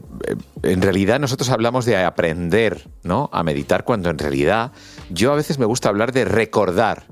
en 0.62 0.83
realidad 0.83 1.21
nosotros 1.21 1.49
hablamos 1.49 1.87
de 1.87 1.97
aprender 1.97 2.88
¿no? 3.02 3.31
a 3.33 3.43
meditar 3.43 3.85
cuando 3.85 4.11
en 4.11 4.19
realidad 4.19 4.73
yo 5.11 5.32
a 5.32 5.37
veces 5.37 5.58
me 5.58 5.66
gusta 5.66 5.88
hablar 5.88 6.12
de 6.12 6.25
recordar, 6.25 7.04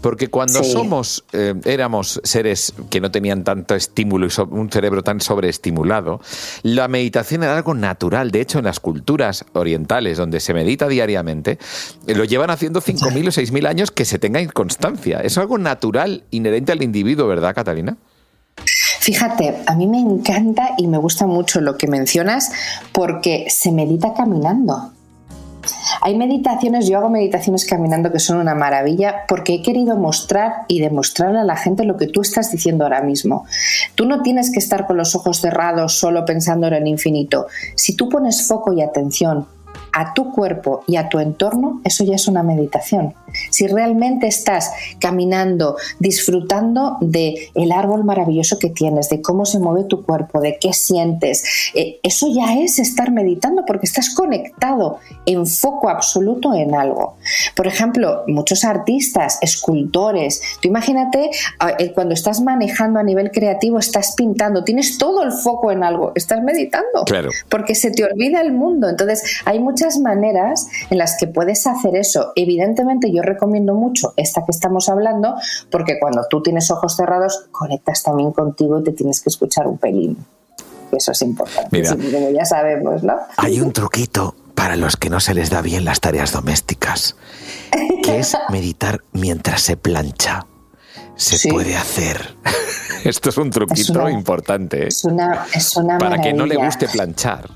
porque 0.00 0.28
cuando 0.28 0.62
somos, 0.64 1.24
eh, 1.32 1.54
éramos 1.64 2.20
seres 2.24 2.74
que 2.90 3.00
no 3.00 3.10
tenían 3.10 3.44
tanto 3.44 3.74
estímulo 3.74 4.26
y 4.26 4.30
un 4.50 4.70
cerebro 4.70 5.02
tan 5.02 5.20
sobreestimulado, 5.20 6.20
la 6.62 6.88
meditación 6.88 7.42
era 7.42 7.56
algo 7.56 7.74
natural. 7.74 8.30
De 8.30 8.40
hecho, 8.40 8.58
en 8.58 8.64
las 8.64 8.80
culturas 8.80 9.44
orientales, 9.52 10.18
donde 10.18 10.40
se 10.40 10.54
medita 10.54 10.88
diariamente, 10.88 11.58
lo 12.06 12.24
llevan 12.24 12.50
haciendo 12.50 12.80
5.000 12.80 13.28
o 13.28 13.30
6.000 13.30 13.66
años 13.66 13.90
que 13.90 14.04
se 14.04 14.18
tenga 14.18 14.44
constancia. 14.48 15.20
Es 15.20 15.38
algo 15.38 15.58
natural, 15.58 16.24
inherente 16.30 16.72
al 16.72 16.82
individuo, 16.82 17.26
¿verdad, 17.26 17.54
Catalina? 17.54 17.96
Fíjate, 19.00 19.62
a 19.66 19.74
mí 19.76 19.86
me 19.86 20.00
encanta 20.00 20.70
y 20.78 20.88
me 20.88 20.98
gusta 20.98 21.26
mucho 21.26 21.60
lo 21.60 21.76
que 21.76 21.86
mencionas 21.86 22.50
porque 22.92 23.46
se 23.48 23.70
medita 23.70 24.14
caminando. 24.14 24.92
Hay 26.00 26.16
meditaciones, 26.16 26.88
yo 26.88 26.98
hago 26.98 27.08
meditaciones 27.08 27.64
caminando 27.64 28.12
que 28.12 28.18
son 28.18 28.38
una 28.38 28.54
maravilla 28.54 29.24
porque 29.28 29.54
he 29.54 29.62
querido 29.62 29.96
mostrar 29.96 30.64
y 30.68 30.80
demostrarle 30.80 31.40
a 31.40 31.44
la 31.44 31.56
gente 31.56 31.84
lo 31.84 31.96
que 31.96 32.06
tú 32.06 32.20
estás 32.20 32.50
diciendo 32.50 32.84
ahora 32.84 33.02
mismo. 33.02 33.46
Tú 33.94 34.06
no 34.06 34.22
tienes 34.22 34.50
que 34.50 34.58
estar 34.58 34.86
con 34.86 34.96
los 34.96 35.14
ojos 35.14 35.40
cerrados 35.40 35.98
solo 35.98 36.24
pensando 36.24 36.66
en 36.66 36.74
el 36.74 36.86
infinito. 36.86 37.46
Si 37.74 37.96
tú 37.96 38.08
pones 38.08 38.46
foco 38.46 38.72
y 38.72 38.82
atención 38.82 39.46
a 39.96 40.12
tu 40.12 40.30
cuerpo 40.30 40.84
y 40.86 40.96
a 40.96 41.08
tu 41.08 41.18
entorno, 41.20 41.80
eso 41.82 42.04
ya 42.04 42.16
es 42.16 42.28
una 42.28 42.42
meditación. 42.42 43.14
Si 43.50 43.66
realmente 43.66 44.26
estás 44.26 44.70
caminando, 44.98 45.76
disfrutando 45.98 46.98
de 47.00 47.48
el 47.54 47.72
árbol 47.72 48.04
maravilloso 48.04 48.58
que 48.58 48.68
tienes, 48.68 49.08
de 49.08 49.22
cómo 49.22 49.46
se 49.46 49.58
mueve 49.58 49.84
tu 49.84 50.04
cuerpo, 50.04 50.40
de 50.40 50.58
qué 50.60 50.74
sientes, 50.74 51.72
eh, 51.74 51.98
eso 52.02 52.26
ya 52.28 52.58
es 52.58 52.78
estar 52.78 53.10
meditando 53.10 53.64
porque 53.66 53.86
estás 53.86 54.14
conectado 54.14 54.98
en 55.24 55.46
foco 55.46 55.88
absoluto 55.88 56.52
en 56.52 56.74
algo. 56.74 57.16
Por 57.54 57.66
ejemplo, 57.66 58.22
muchos 58.26 58.64
artistas, 58.64 59.38
escultores, 59.40 60.42
tú 60.60 60.68
imagínate 60.68 61.30
eh, 61.78 61.92
cuando 61.94 62.12
estás 62.12 62.42
manejando 62.42 63.00
a 63.00 63.02
nivel 63.02 63.30
creativo, 63.30 63.78
estás 63.78 64.14
pintando, 64.14 64.62
tienes 64.62 64.98
todo 64.98 65.22
el 65.22 65.32
foco 65.32 65.72
en 65.72 65.82
algo, 65.82 66.12
estás 66.14 66.42
meditando. 66.42 67.04
Claro. 67.06 67.30
Porque 67.48 67.74
se 67.74 67.90
te 67.90 68.04
olvida 68.04 68.42
el 68.42 68.52
mundo. 68.52 68.90
Entonces, 68.90 69.40
hay 69.46 69.58
muchas 69.58 69.85
maneras 69.98 70.68
en 70.90 70.98
las 70.98 71.16
que 71.18 71.26
puedes 71.26 71.66
hacer 71.66 71.96
eso. 71.96 72.32
Evidentemente, 72.34 73.12
yo 73.12 73.22
recomiendo 73.22 73.74
mucho 73.74 74.12
esta 74.16 74.44
que 74.44 74.50
estamos 74.50 74.88
hablando 74.88 75.34
porque 75.70 75.98
cuando 76.00 76.22
tú 76.28 76.42
tienes 76.42 76.70
ojos 76.70 76.96
cerrados, 76.96 77.46
conectas 77.52 78.02
también 78.02 78.32
contigo 78.32 78.80
y 78.80 78.84
te 78.84 78.92
tienes 78.92 79.20
que 79.20 79.28
escuchar 79.30 79.66
un 79.66 79.78
pelín. 79.78 80.16
Eso 80.92 81.12
es 81.12 81.22
importante. 81.22 81.68
Mira, 81.72 81.90
como 81.96 82.30
ya 82.30 82.44
sabemos, 82.44 83.02
¿no? 83.02 83.14
Hay 83.36 83.60
un 83.60 83.72
truquito 83.72 84.34
para 84.54 84.76
los 84.76 84.96
que 84.96 85.10
no 85.10 85.20
se 85.20 85.34
les 85.34 85.50
da 85.50 85.60
bien 85.60 85.84
las 85.84 86.00
tareas 86.00 86.32
domésticas, 86.32 87.16
que 88.02 88.18
es 88.20 88.36
meditar 88.50 89.02
mientras 89.12 89.62
se 89.62 89.76
plancha. 89.76 90.46
Se 91.16 91.38
Sí. 91.38 91.50
puede 91.50 91.76
hacer. 91.76 92.36
Esto 93.04 93.30
es 93.30 93.36
un 93.38 93.50
truquito 93.50 93.80
Es 93.80 93.90
una- 93.90 94.10
importante. 94.10 94.84
¿eh? 94.84 94.88
Es 94.88 95.04
una, 95.04 95.46
es 95.54 95.76
una 95.76 95.98
para 95.98 96.20
que 96.20 96.32
no 96.32 96.44
le 96.46 96.56
guste 96.56 96.88
planchar. 96.88 97.48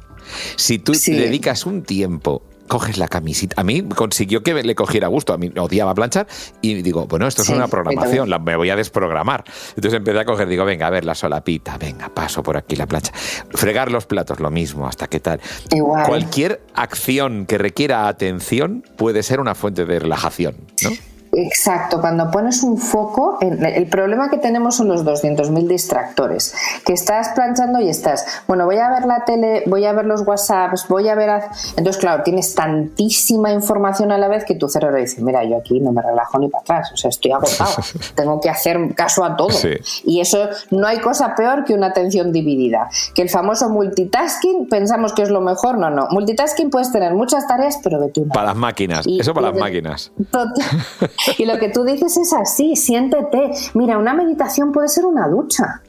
Si 0.56 0.78
tú 0.78 0.94
Sí. 0.94 1.12
dedicas 1.14 1.66
un 1.66 1.82
tiempo, 1.82 2.42
coges 2.68 2.98
la 2.98 3.08
camisita. 3.08 3.60
A 3.60 3.64
mí 3.64 3.82
consiguió 3.82 4.44
que 4.44 4.54
le 4.54 4.74
cogiera 4.76 5.08
gusto. 5.08 5.32
A 5.32 5.38
mí 5.38 5.50
odiaba 5.58 5.92
planchar 5.92 6.28
y 6.62 6.82
digo, 6.82 7.06
bueno, 7.06 7.26
esto 7.26 7.42
es 7.42 7.48
Sí, 7.48 7.52
una 7.54 7.66
programación, 7.66 8.30
la, 8.30 8.38
me 8.38 8.54
voy 8.54 8.70
a 8.70 8.76
desprogramar. 8.76 9.42
Entonces 9.74 9.94
empecé 9.94 10.20
a 10.20 10.24
coger, 10.24 10.46
digo, 10.46 10.64
venga, 10.64 10.86
a 10.86 10.90
ver 10.90 11.04
la 11.04 11.16
solapita, 11.16 11.76
venga, 11.78 12.08
paso 12.14 12.44
por 12.44 12.56
aquí 12.56 12.76
la 12.76 12.86
plancha. 12.86 13.12
Fregar 13.50 13.90
los 13.90 14.06
platos, 14.06 14.38
lo 14.38 14.52
mismo, 14.52 14.86
hasta 14.86 15.08
qué 15.08 15.18
tal. 15.18 15.40
Igual. 15.74 16.06
Cualquier 16.06 16.62
acción 16.74 17.44
que 17.46 17.58
requiera 17.58 18.06
atención 18.06 18.84
puede 18.96 19.24
ser 19.24 19.40
una 19.40 19.56
fuente 19.56 19.84
de 19.84 19.98
relajación, 19.98 20.54
¿no? 20.84 20.90
Exacto, 21.32 22.00
cuando 22.00 22.30
pones 22.30 22.62
un 22.64 22.76
foco, 22.78 23.38
en- 23.40 23.64
el 23.64 23.86
problema 23.86 24.30
que 24.30 24.38
tenemos 24.38 24.76
son 24.76 24.88
los 24.88 25.04
200.000 25.04 25.68
distractores, 25.68 26.54
que 26.84 26.92
estás 26.92 27.28
planchando 27.34 27.80
y 27.80 27.88
estás, 27.88 28.24
bueno, 28.48 28.64
voy 28.66 28.78
a 28.78 28.90
ver 28.90 29.06
la 29.06 29.24
tele, 29.24 29.62
voy 29.66 29.84
a 29.84 29.92
ver 29.92 30.06
los 30.06 30.22
WhatsApps, 30.26 30.86
voy 30.88 31.08
a 31.08 31.14
ver... 31.14 31.30
a- 31.30 31.50
Entonces, 31.76 31.98
claro, 31.98 32.22
tienes 32.24 32.54
tantísima 32.54 33.52
información 33.52 34.10
a 34.12 34.18
la 34.18 34.26
vez 34.28 34.44
que 34.44 34.54
tu 34.56 34.68
cerebro 34.68 34.96
dice, 34.98 35.22
mira, 35.22 35.44
yo 35.44 35.58
aquí 35.58 35.78
no 35.80 35.92
me 35.92 36.02
relajo 36.02 36.38
ni 36.38 36.48
para 36.48 36.62
atrás, 36.62 36.90
o 36.92 36.96
sea, 36.96 37.10
estoy 37.10 37.30
agotado, 37.32 37.70
tengo 38.16 38.40
que 38.40 38.50
hacer 38.50 38.94
caso 38.94 39.24
a 39.24 39.36
todo. 39.36 39.50
Sí. 39.50 39.70
Y 40.04 40.20
eso 40.20 40.48
no 40.70 40.86
hay 40.86 40.98
cosa 40.98 41.34
peor 41.36 41.64
que 41.64 41.74
una 41.74 41.86
atención 41.88 42.32
dividida. 42.32 42.88
Que 43.14 43.22
el 43.22 43.28
famoso 43.30 43.68
multitasking, 43.68 44.68
pensamos 44.68 45.12
que 45.12 45.22
es 45.22 45.30
lo 45.30 45.40
mejor, 45.40 45.78
no, 45.78 45.90
no. 45.90 46.08
Multitasking 46.10 46.70
puedes 46.70 46.90
tener 46.90 47.14
muchas 47.14 47.46
tareas, 47.46 47.78
pero 47.82 48.00
vete 48.00 48.20
una 48.20 48.32
Para 48.34 48.46
las 48.48 48.56
máquinas, 48.56 49.06
y- 49.06 49.20
eso 49.20 49.32
para 49.32 49.46
las 49.48 49.54
de- 49.54 49.60
máquinas. 49.60 50.12
Total. 50.30 50.54
Y 51.38 51.44
lo 51.44 51.58
que 51.58 51.68
tú 51.68 51.84
dices 51.84 52.16
es 52.16 52.32
así, 52.32 52.76
siéntete. 52.76 53.50
Mira, 53.74 53.98
una 53.98 54.14
meditación 54.14 54.72
puede 54.72 54.88
ser 54.88 55.06
una 55.06 55.28
ducha. 55.28 55.82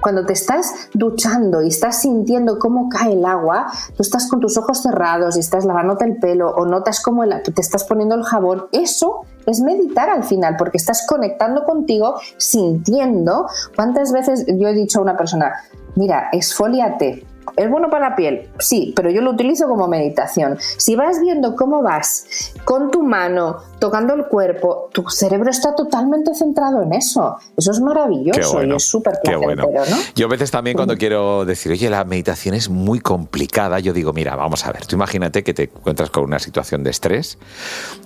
Cuando 0.00 0.24
te 0.24 0.32
estás 0.32 0.88
duchando 0.94 1.60
y 1.62 1.68
estás 1.68 2.00
sintiendo 2.00 2.58
cómo 2.58 2.88
cae 2.88 3.12
el 3.12 3.24
agua, 3.26 3.66
tú 3.96 4.02
estás 4.02 4.28
con 4.28 4.40
tus 4.40 4.56
ojos 4.56 4.80
cerrados 4.80 5.36
y 5.36 5.40
estás 5.40 5.66
lavándote 5.66 6.06
el 6.06 6.16
pelo 6.16 6.50
o 6.50 6.64
notas 6.64 7.02
cómo 7.02 7.22
te 7.28 7.60
estás 7.60 7.84
poniendo 7.84 8.14
el 8.14 8.22
jabón, 8.22 8.64
eso 8.72 9.26
es 9.46 9.60
meditar 9.60 10.08
al 10.08 10.24
final, 10.24 10.56
porque 10.56 10.78
estás 10.78 11.06
conectando 11.06 11.64
contigo, 11.64 12.14
sintiendo. 12.38 13.46
¿Cuántas 13.76 14.10
veces 14.12 14.46
yo 14.46 14.68
he 14.68 14.72
dicho 14.72 15.00
a 15.00 15.02
una 15.02 15.18
persona, 15.18 15.52
mira, 15.96 16.30
esfoliate? 16.32 17.26
¿Es 17.56 17.70
bueno 17.70 17.90
para 17.90 18.10
la 18.10 18.16
piel? 18.16 18.48
Sí, 18.58 18.92
pero 18.94 19.10
yo 19.10 19.20
lo 19.22 19.32
utilizo 19.32 19.66
como 19.66 19.88
meditación. 19.88 20.58
Si 20.76 20.94
vas 20.94 21.20
viendo 21.20 21.56
cómo 21.56 21.82
vas 21.82 22.52
con 22.64 22.90
tu 22.90 23.02
mano, 23.02 23.58
tocando 23.78 24.14
el 24.14 24.26
cuerpo, 24.26 24.88
tu 24.92 25.08
cerebro 25.08 25.50
está 25.50 25.74
totalmente 25.74 26.34
centrado 26.34 26.82
en 26.82 26.92
eso. 26.92 27.36
Eso 27.56 27.70
es 27.72 27.80
maravilloso 27.80 28.40
Qué 28.40 28.46
bueno, 28.46 28.74
y 28.74 28.76
es 28.76 28.84
súper 28.84 29.14
bueno. 29.38 29.66
¿no? 29.72 29.96
Yo 30.14 30.26
a 30.26 30.28
veces 30.30 30.50
también 30.50 30.76
cuando 30.76 30.96
quiero 30.96 31.44
decir, 31.44 31.72
oye, 31.72 31.90
la 31.90 32.04
meditación 32.04 32.54
es 32.54 32.68
muy 32.68 33.00
complicada, 33.00 33.78
yo 33.80 33.92
digo, 33.92 34.12
mira, 34.12 34.36
vamos 34.36 34.64
a 34.66 34.72
ver, 34.72 34.86
tú 34.86 34.96
imagínate 34.96 35.42
que 35.42 35.54
te 35.54 35.64
encuentras 35.64 36.10
con 36.10 36.24
una 36.24 36.38
situación 36.38 36.84
de 36.84 36.90
estrés 36.90 37.38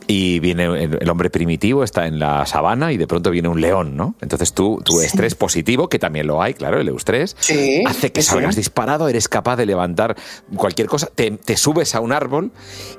y 0.07 0.39
viene 0.41 0.65
el, 0.65 0.99
el 1.01 1.11
hombre 1.11 1.31
primitivo, 1.31 1.83
está 1.85 2.07
en 2.07 2.19
la 2.19 2.47
sabana 2.47 2.93
y 2.93 2.97
de 2.97 3.07
pronto 3.07 3.31
viene 3.31 3.49
un 3.49 3.61
león, 3.61 3.97
¿no? 3.97 4.15
Entonces 4.21 4.53
tú, 4.53 4.81
tu 4.85 5.01
estrés 5.01 5.35
positivo, 5.35 5.89
que 5.89 5.99
también 5.99 6.27
lo 6.27 6.43
hay, 6.43 6.55
claro, 6.55 6.81
el 6.81 6.89
eustrés, 6.89 7.37
Sí, 7.39 7.83
hace 7.87 8.13
que 8.13 8.23
sí. 8.23 8.29
salgas 8.29 8.57
disparado, 8.57 9.09
eres 9.09 9.24
capaz 9.29 9.57
de 9.57 9.67
levantar 9.67 10.17
cualquier 10.57 10.89
cosa, 10.89 11.09
te, 11.15 11.31
te 11.33 11.57
subes 11.57 11.95
a 11.95 12.01
un 12.01 12.13
árbol 12.13 12.53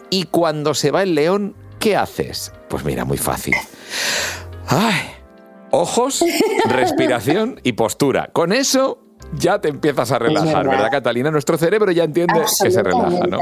y 0.09 0.25
cuando 0.25 0.73
se 0.73 0.91
va 0.91 1.03
el 1.03 1.15
león, 1.15 1.55
¿qué 1.79 1.95
haces? 1.95 2.51
Pues 2.69 2.83
mira, 2.85 3.05
muy 3.05 3.17
fácil. 3.17 3.55
Ay, 4.67 5.01
ojos, 5.71 6.23
respiración 6.65 7.59
y 7.63 7.73
postura. 7.73 8.29
Con 8.33 8.53
eso 8.53 8.99
ya 9.33 9.59
te 9.59 9.69
empiezas 9.69 10.11
a 10.11 10.19
relajar, 10.19 10.65
verdad. 10.65 10.71
¿verdad, 10.71 10.91
Catalina? 10.91 11.31
Nuestro 11.31 11.57
cerebro 11.57 11.91
ya 11.91 12.03
entiende 12.03 12.41
que 12.61 12.71
se 12.71 12.83
relaja, 12.83 13.27
¿no? 13.27 13.39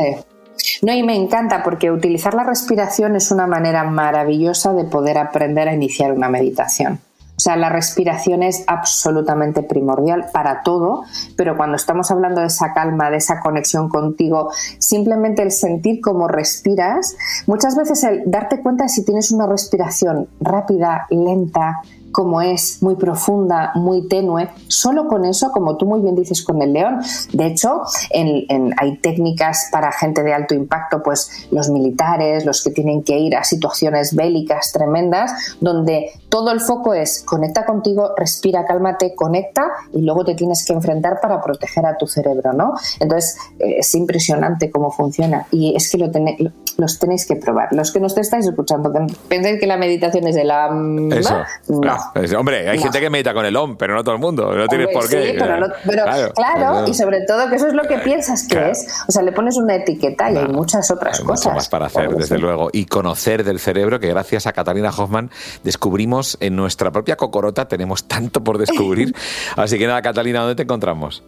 No, 0.81 0.93
y 0.93 1.03
me 1.03 1.15
encanta 1.15 1.63
porque 1.63 1.91
utilizar 1.91 2.33
la 2.33 2.43
respiración 2.43 3.15
es 3.15 3.31
una 3.31 3.47
manera 3.47 3.83
maravillosa 3.83 4.73
de 4.73 4.83
poder 4.83 5.17
aprender 5.17 5.67
a 5.67 5.73
iniciar 5.73 6.11
una 6.11 6.29
meditación. 6.29 6.99
O 7.35 7.39
sea, 7.39 7.55
la 7.55 7.69
respiración 7.69 8.43
es 8.43 8.63
absolutamente 8.67 9.63
primordial 9.63 10.27
para 10.31 10.61
todo, 10.61 11.03
pero 11.35 11.57
cuando 11.57 11.75
estamos 11.75 12.11
hablando 12.11 12.41
de 12.41 12.47
esa 12.47 12.73
calma, 12.73 13.09
de 13.09 13.17
esa 13.17 13.39
conexión 13.39 13.89
contigo, 13.89 14.51
simplemente 14.77 15.41
el 15.41 15.51
sentir 15.51 15.99
cómo 15.99 16.27
respiras, 16.27 17.17
muchas 17.47 17.75
veces 17.75 18.03
el 18.03 18.23
darte 18.27 18.61
cuenta 18.61 18.83
de 18.83 18.89
si 18.89 19.03
tienes 19.03 19.31
una 19.31 19.47
respiración 19.47 20.27
rápida, 20.39 21.07
lenta, 21.09 21.81
como 22.13 22.41
es, 22.41 22.81
muy 22.81 22.95
profunda, 22.95 23.71
muy 23.75 24.07
tenue, 24.07 24.47
solo 24.69 25.07
con 25.09 25.25
eso, 25.25 25.51
como 25.51 25.75
tú 25.75 25.85
muy 25.85 25.99
bien 25.99 26.15
dices 26.15 26.43
con 26.43 26.61
el 26.61 26.71
león. 26.71 27.01
De 27.33 27.47
hecho, 27.47 27.81
en- 28.11 28.73
hay 28.79 28.97
técnicas 28.97 29.67
para 29.71 29.91
gente 29.91 30.23
de 30.23 30.33
alto 30.33 30.53
impacto, 30.53 31.03
pues 31.03 31.47
los 31.51 31.69
militares, 31.69 32.45
los 32.45 32.63
que 32.63 32.69
tienen 32.71 33.03
que 33.03 33.17
ir 33.19 33.35
a 33.35 33.43
situaciones 33.43 34.15
bélicas 34.15 34.71
tremendas, 34.71 35.55
donde 35.59 36.11
todo 36.29 36.51
el 36.51 36.61
foco 36.61 36.93
es 36.93 37.23
conecta 37.25 37.65
contigo, 37.65 38.11
respira, 38.15 38.65
cálmate, 38.65 39.15
conecta 39.15 39.65
y 39.91 40.01
luego 40.01 40.23
te 40.23 40.35
tienes 40.35 40.63
que 40.65 40.73
enfrentar 40.73 41.19
para 41.19 41.41
proteger 41.41 41.85
a 41.85 41.97
tu 41.97 42.07
cerebro, 42.07 42.53
¿no? 42.53 42.73
Entonces, 42.99 43.37
eh, 43.59 43.77
es 43.79 43.93
impresionante 43.95 44.69
cómo 44.71 44.91
funciona 44.91 45.47
y 45.51 45.75
es 45.75 45.89
que 45.91 45.97
lo 45.97 46.11
tene- 46.11 46.37
los 46.77 46.99
tenéis 46.99 47.25
que 47.27 47.35
probar. 47.35 47.69
Los 47.71 47.91
que 47.91 47.99
nos 47.99 48.17
estáis 48.17 48.47
escuchando, 48.47 48.91
pensáis 49.27 49.59
que 49.59 49.67
la 49.67 49.77
meditación 49.77 50.27
es 50.27 50.35
de 50.35 50.43
la... 50.43 50.67
Eso. 51.11 51.43
No. 51.69 51.97
Es- 52.15 52.33
hombre, 52.33 52.69
hay 52.69 52.77
No. 52.77 52.83
gente 52.83 52.99
que 52.99 53.09
medita 53.09 53.33
con 53.33 53.45
el 53.45 53.55
OM, 53.55 53.77
pero 53.77 53.93
no 53.95 54.03
todo 54.03 54.15
el 54.15 54.21
mundo. 54.21 54.53
No 54.55 54.67
tienes 54.67 54.87
Hombre, 54.87 54.99
por 55.01 55.09
qué. 55.09 55.31
Sí, 55.31 55.35
pero, 55.37 55.59
no- 55.59 55.67
pero 55.85 56.03
claro, 56.03 56.33
claro. 56.33 56.87
y 56.87 56.93
sobre 56.93 57.21
todo 57.21 57.49
que 57.49 57.55
eso 57.57 57.67
es 57.67 57.73
lo 57.73 57.83
que 57.83 57.97
piensas 57.99 58.43
que 58.47 58.55
Claro. 58.55 58.71
es. 58.71 58.87
O 59.07 59.11
sea, 59.11 59.21
le 59.21 59.31
pones 59.31 59.55
una 59.57 59.75
etiqueta 59.75 60.31
y 60.31 60.37
hay 60.37 60.47
muchas 60.47 60.89
otras 60.91 61.19
Hay 61.19 61.25
cosas. 61.25 61.45
mucho 61.45 61.55
más 61.55 61.69
para 61.69 61.85
hacer, 61.87 62.09
desde 62.09 62.35
sí. 62.35 62.41
luego. 62.41 62.69
Y 62.73 62.85
conocer 62.85 63.43
del 63.43 63.59
cerebro, 63.59 63.99
que 63.99 64.07
gracias 64.09 64.47
a 64.47 64.53
Catalina 64.53 64.89
Hoffman 64.89 65.29
descubrimos 65.63 66.37
en 66.39 66.55
nuestra 66.55 66.91
propia 66.91 67.15
cocorota, 67.15 67.67
tenemos 67.67 68.07
tanto 68.07 68.43
por 68.43 68.57
descubrir. 68.57 69.13
Así 69.55 69.77
que 69.77 69.87
nada, 69.87 70.01
Catalina, 70.01 70.39
¿dónde 70.39 70.55
te 70.55 70.63
encontramos? 70.63 71.23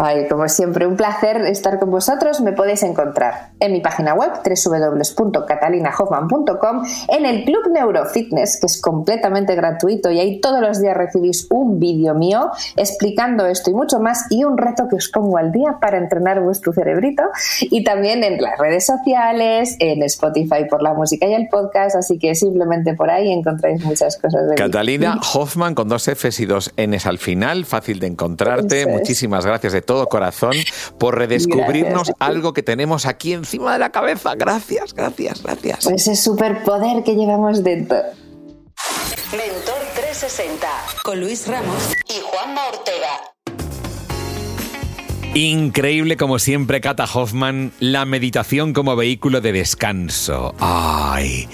Ay, 0.00 0.28
como 0.28 0.48
siempre, 0.48 0.86
un 0.86 0.96
placer 0.96 1.38
estar 1.38 1.80
con 1.80 1.90
vosotros. 1.90 2.40
Me 2.40 2.52
podéis 2.52 2.84
encontrar 2.84 3.50
en 3.58 3.72
mi 3.72 3.80
página 3.80 4.14
web 4.14 4.30
www.catalinahoffman.com, 4.44 6.84
en 7.08 7.26
el 7.26 7.44
Club 7.44 7.72
Neurofitness, 7.72 8.60
que 8.60 8.66
es 8.66 8.80
completamente 8.80 9.56
gratuito 9.56 10.12
y 10.12 10.20
ahí 10.20 10.40
todos 10.40 10.60
los 10.60 10.80
días 10.80 10.96
recibís 10.96 11.48
un 11.50 11.80
vídeo 11.80 12.14
mío 12.14 12.52
explicando 12.76 13.44
esto 13.46 13.70
y 13.70 13.74
mucho 13.74 13.98
más 13.98 14.26
y 14.30 14.44
un 14.44 14.56
reto 14.56 14.86
que 14.88 14.94
os 14.94 15.08
pongo 15.08 15.36
al 15.36 15.50
día 15.50 15.78
para 15.80 15.98
entrenar 15.98 16.40
vuestro 16.40 16.72
cerebrito 16.72 17.24
y 17.62 17.82
también 17.82 18.22
en 18.22 18.40
las 18.40 18.56
redes 18.56 18.86
sociales, 18.86 19.74
en 19.80 20.04
Spotify 20.04 20.64
por 20.70 20.80
la 20.80 20.94
música 20.94 21.26
y 21.26 21.34
el 21.34 21.48
podcast, 21.48 21.96
así 21.96 22.20
que 22.20 22.36
simplemente 22.36 22.94
por 22.94 23.10
ahí 23.10 23.32
encontráis 23.32 23.84
muchas 23.84 24.16
cosas 24.16 24.44
de 24.44 24.50
mí. 24.50 24.56
Catalina 24.56 25.18
Hoffman 25.34 25.74
con 25.74 25.88
dos 25.88 26.08
Fs 26.08 26.38
y 26.38 26.46
dos 26.46 26.72
Ns 26.76 27.04
al 27.06 27.18
final, 27.18 27.64
fácil 27.64 27.98
de 27.98 28.06
encontrarte. 28.06 28.86
Muchísimas 28.86 29.44
gracias 29.44 29.72
de 29.72 29.87
todo 29.88 30.06
corazón 30.06 30.52
por 30.98 31.16
redescubrirnos 31.16 32.12
algo 32.18 32.52
que 32.52 32.62
tenemos 32.62 33.06
aquí 33.06 33.32
encima 33.32 33.72
de 33.72 33.78
la 33.78 33.90
cabeza. 33.90 34.34
Gracias, 34.34 34.92
gracias, 34.92 35.42
gracias. 35.42 35.84
Por 35.84 35.94
ese 35.94 36.14
superpoder 36.14 37.02
que 37.02 37.14
llevamos 37.14 37.64
dentro. 37.64 37.96
Mentor 39.32 39.80
360 39.94 40.68
con 41.02 41.18
Luis 41.20 41.48
Ramos 41.48 41.94
y 42.06 42.20
Juanma 42.20 42.66
Ortega. 42.66 43.08
Increíble 45.32 46.18
como 46.18 46.38
siempre, 46.38 46.82
Kata 46.82 47.04
Hoffman, 47.04 47.72
la 47.80 48.04
meditación 48.04 48.74
como 48.74 48.94
vehículo 48.94 49.40
de 49.40 49.52
descanso. 49.52 50.54
¡Ay! 50.58 51.48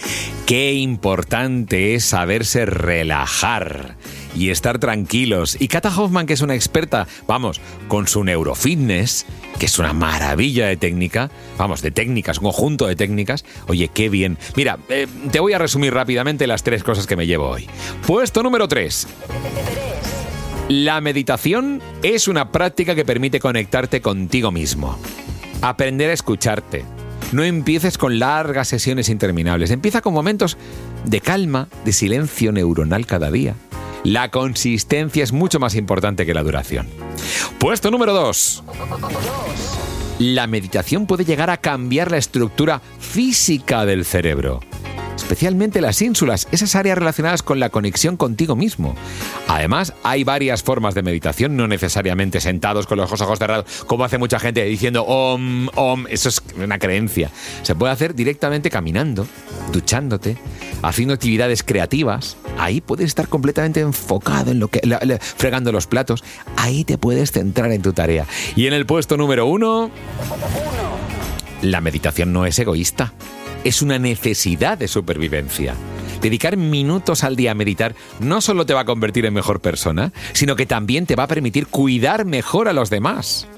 ¡Qué 0.47 0.73
importante 0.73 1.94
es 1.94 2.05
saberse 2.05 2.66
relajar! 2.66 3.97
Y 4.35 4.51
estar 4.51 4.79
tranquilos. 4.79 5.57
Y 5.61 5.68
Kata 5.68 5.88
Hoffman, 5.97 6.27
que 6.27 6.35
es 6.35 6.40
una 6.40 6.55
experta, 6.55 7.07
vamos, 7.27 7.61
con 7.88 8.09
su 8.09 8.25
neurofitness, 8.25 9.27
que 9.59 9.66
es 9.66 9.79
una 9.79 9.92
maravilla 9.92 10.66
de 10.66 10.77
técnica, 10.77 11.31
vamos, 11.57 11.83
de 11.83 11.90
técnicas, 11.90 12.38
un 12.38 12.44
conjunto 12.44 12.87
de 12.87 12.97
técnicas. 12.97 13.44
Oye, 13.68 13.88
qué 13.88 14.09
bien. 14.09 14.38
Mira, 14.57 14.79
eh, 14.88 15.07
te 15.31 15.40
voy 15.40 15.53
a 15.53 15.59
resumir 15.59 15.94
rápidamente 15.94 16.47
las 16.47 16.62
tres 16.62 16.83
cosas 16.83 17.07
que 17.07 17.16
me 17.16 17.27
llevo 17.27 17.49
hoy. 17.49 17.68
Puesto 18.07 18.42
número 18.42 18.68
3. 18.68 19.07
La 20.68 21.01
meditación 21.03 21.83
es 22.03 22.27
una 22.27 22.51
práctica 22.51 22.94
que 22.94 23.05
permite 23.05 23.38
conectarte 23.38 24.01
contigo 24.01 24.51
mismo. 24.51 24.99
Aprender 25.61 26.11
a 26.11 26.14
escucharte. 26.14 26.85
No 27.33 27.42
empieces 27.42 27.99
con 27.99 28.18
largas 28.18 28.68
sesiones 28.68 29.09
interminables. 29.09 29.70
Empieza 29.70 30.01
con 30.01 30.14
momentos 30.14 30.57
de 31.05 31.20
calma, 31.20 31.68
de 31.85 31.92
silencio 31.92 32.53
neuronal 32.53 33.07
cada 33.07 33.31
día. 33.31 33.57
La 34.04 34.30
consistencia 34.30 35.24
es 35.24 35.32
mucho 35.32 35.58
más 35.58 35.74
importante 35.74 36.26
que 36.26 36.34
la 36.34 36.42
duración. 36.42 36.88
Puesto 37.58 37.90
número 37.90 38.12
2. 38.12 38.62
La 40.18 40.46
meditación 40.46 41.06
puede 41.06 41.24
llegar 41.24 41.48
a 41.50 41.56
cambiar 41.56 42.10
la 42.10 42.18
estructura 42.18 42.82
física 43.00 43.86
del 43.86 44.04
cerebro 44.04 44.60
especialmente 45.24 45.80
las 45.80 46.02
ínsulas, 46.02 46.46
esas 46.52 46.74
áreas 46.74 46.98
relacionadas 46.98 47.42
con 47.42 47.58
la 47.58 47.70
conexión 47.70 48.18
contigo 48.18 48.56
mismo. 48.56 48.94
Además, 49.48 49.94
hay 50.02 50.22
varias 50.22 50.62
formas 50.62 50.94
de 50.94 51.02
meditación, 51.02 51.56
no 51.56 51.66
necesariamente 51.66 52.42
sentados 52.42 52.86
con 52.86 52.98
los 52.98 53.10
ojos 53.10 53.38
cerrados, 53.38 53.84
como 53.86 54.04
hace 54.04 54.18
mucha 54.18 54.38
gente 54.38 54.62
diciendo 54.64 55.02
om, 55.04 55.68
om, 55.76 56.06
eso 56.10 56.28
es 56.28 56.42
una 56.62 56.78
creencia. 56.78 57.30
Se 57.62 57.74
puede 57.74 57.92
hacer 57.92 58.14
directamente 58.14 58.68
caminando, 58.68 59.26
duchándote, 59.72 60.36
haciendo 60.82 61.14
actividades 61.14 61.62
creativas. 61.62 62.36
Ahí 62.58 62.80
puedes 62.80 63.06
estar 63.06 63.28
completamente 63.28 63.80
enfocado 63.80 64.50
en 64.50 64.60
lo 64.60 64.68
que. 64.68 64.80
fregando 65.36 65.72
los 65.72 65.86
platos. 65.86 66.24
Ahí 66.56 66.84
te 66.84 66.98
puedes 66.98 67.32
centrar 67.32 67.72
en 67.72 67.82
tu 67.82 67.92
tarea. 67.92 68.26
Y 68.56 68.66
en 68.66 68.72
el 68.72 68.86
puesto 68.86 69.16
número 69.16 69.46
uno. 69.46 69.90
La 71.62 71.80
meditación 71.80 72.32
no 72.32 72.46
es 72.46 72.58
egoísta 72.58 73.12
es 73.64 73.82
una 73.82 73.98
necesidad 73.98 74.78
de 74.78 74.88
supervivencia. 74.88 75.74
Dedicar 76.20 76.56
minutos 76.56 77.24
al 77.24 77.34
día 77.34 77.50
a 77.50 77.54
meditar 77.54 77.94
no 78.20 78.40
solo 78.40 78.64
te 78.64 78.74
va 78.74 78.80
a 78.80 78.84
convertir 78.84 79.26
en 79.26 79.34
mejor 79.34 79.60
persona, 79.60 80.12
sino 80.32 80.54
que 80.54 80.66
también 80.66 81.06
te 81.06 81.16
va 81.16 81.24
a 81.24 81.28
permitir 81.28 81.66
cuidar 81.66 82.24
mejor 82.24 82.68
a 82.68 82.72
los 82.72 82.90
demás. 82.90 83.48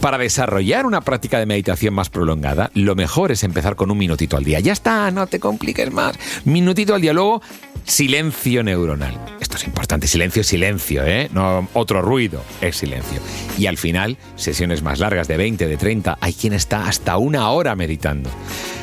Para 0.00 0.18
desarrollar 0.18 0.86
una 0.86 1.00
práctica 1.00 1.38
de 1.38 1.46
meditación 1.46 1.94
más 1.94 2.10
prolongada, 2.10 2.70
lo 2.74 2.94
mejor 2.94 3.32
es 3.32 3.44
empezar 3.44 3.76
con 3.76 3.90
un 3.90 3.98
minutito 3.98 4.36
al 4.36 4.44
día. 4.44 4.60
Ya 4.60 4.72
está, 4.72 5.10
no 5.10 5.26
te 5.26 5.40
compliques 5.40 5.92
más. 5.92 6.18
Minutito 6.44 6.94
al 6.94 7.00
día. 7.00 7.12
Luego, 7.12 7.42
silencio 7.84 8.62
neuronal. 8.62 9.18
Esto 9.40 9.56
es 9.56 9.64
importante. 9.66 10.06
Silencio, 10.06 10.44
silencio, 10.44 11.04
¿eh? 11.06 11.28
No 11.32 11.68
otro 11.72 12.02
ruido, 12.02 12.42
es 12.60 12.76
silencio. 12.76 13.20
Y 13.56 13.66
al 13.66 13.76
final, 13.76 14.16
sesiones 14.36 14.82
más 14.82 14.98
largas 14.98 15.28
de 15.28 15.36
20, 15.36 15.66
de 15.66 15.76
30. 15.76 16.18
Hay 16.20 16.34
quien 16.34 16.52
está 16.52 16.86
hasta 16.86 17.16
una 17.16 17.50
hora 17.50 17.74
meditando. 17.74 18.30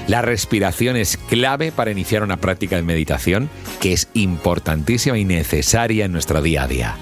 La 0.07 0.21
respiración 0.21 0.97
es 0.97 1.17
clave 1.17 1.71
para 1.71 1.91
iniciar 1.91 2.23
una 2.23 2.37
práctica 2.37 2.75
de 2.75 2.83
meditación 2.83 3.49
que 3.79 3.93
es 3.93 4.07
importantísima 4.13 5.17
y 5.17 5.25
necesaria 5.25 6.05
en 6.05 6.11
nuestro 6.11 6.41
día 6.41 6.63
a 6.63 6.67
día. 6.67 6.95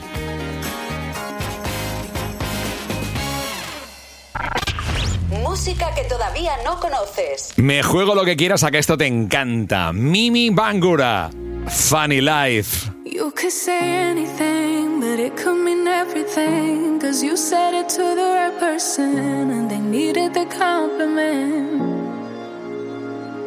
Música 5.53 5.93
que 5.93 6.03
todavía 6.05 6.53
no 6.65 6.79
conoces. 6.79 7.53
Me 7.57 7.83
juego 7.83 8.15
lo 8.15 8.25
que 8.25 8.35
quieras 8.35 8.63
a 8.63 8.71
que 8.71 8.79
esto 8.79 8.97
te 8.97 9.05
encanta. 9.05 9.93
Mimi 9.93 10.49
Bangura, 10.49 11.29
Funny 11.67 12.21
Life. 12.21 12.89
You 13.05 13.31
could 13.31 13.51
say 13.51 14.09
anything, 14.09 14.99
but 14.99 15.19
it 15.19 15.35
could 15.35 15.63
mean 15.63 15.87
everything. 15.87 16.99
Cause 16.99 17.23
you 17.23 17.37
said 17.37 17.75
it 17.75 17.87
to 17.89 18.15
the 18.15 18.33
right 18.33 18.59
person, 18.59 19.51
and 19.51 19.69
they 19.69 19.77
needed 19.77 20.33
the 20.33 20.47
compliment. 20.47 21.83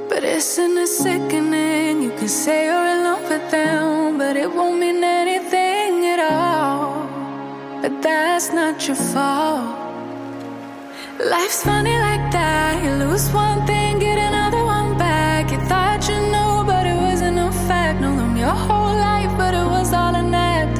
But 0.08 0.22
isn't 0.22 0.78
it 0.78 0.86
sickening? 0.86 2.04
You 2.04 2.12
can 2.16 2.28
say 2.28 2.66
you're 2.66 2.86
in 2.86 3.02
love 3.02 3.28
with 3.28 3.50
them, 3.50 4.16
but 4.16 4.36
it 4.36 4.54
won't 4.54 4.78
mean 4.78 5.02
anything 5.02 6.06
at 6.06 6.20
all. 6.20 7.08
But 7.82 8.00
that's 8.00 8.52
not 8.52 8.86
your 8.86 8.94
fault. 8.94 9.86
Life's 11.24 11.62
funny 11.62 11.96
like 11.98 12.31
that. 12.31 12.85
You 12.85 12.90
lose 13.07 13.31
one 13.31 13.66
thing, 13.66 13.98
get 13.98 14.18
another 14.18 14.62
one 14.62 14.98
back. 14.98 15.50
You 15.50 15.59
thought 15.61 16.07
you 16.07 16.18
knew, 16.33 16.64
but 16.66 16.87
it 16.87 16.94
wasn't 16.94 17.38
a 17.38 17.50
fact. 17.66 18.02
Know 18.02 18.14
them 18.14 18.37
your 18.37 18.57
whole 18.66 18.94
life, 18.94 19.33
but 19.38 19.55
it 19.55 19.64
was 19.64 19.94
all 19.94 20.14
an 20.14 20.35
act. 20.35 20.76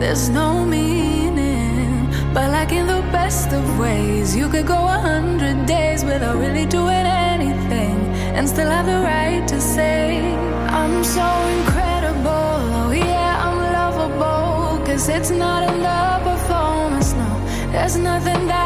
There's 0.00 0.28
no 0.28 0.64
meaning, 0.64 2.10
but 2.34 2.50
like 2.50 2.72
in 2.72 2.88
the 2.88 3.00
best 3.12 3.52
of 3.52 3.78
ways, 3.78 4.34
you 4.34 4.48
could 4.48 4.66
go 4.66 4.74
a 4.74 4.98
hundred 4.98 5.66
days 5.66 6.04
without 6.04 6.36
really 6.36 6.66
doing 6.66 7.06
anything 7.06 7.96
and 8.34 8.48
still 8.48 8.68
have 8.68 8.86
the 8.86 9.00
right 9.06 9.46
to 9.46 9.60
say, 9.60 10.18
I'm 10.66 11.04
so 11.04 11.26
incredible. 11.58 12.56
Oh, 12.80 12.90
yeah, 12.90 13.38
I'm 13.46 13.58
lovable. 13.78 14.84
Cause 14.84 15.08
it's 15.08 15.30
not 15.30 15.62
in 15.62 15.78
the 15.80 16.20
performance, 16.28 17.12
no. 17.12 17.30
There's 17.70 17.96
nothing 17.96 18.46
that 18.48 18.65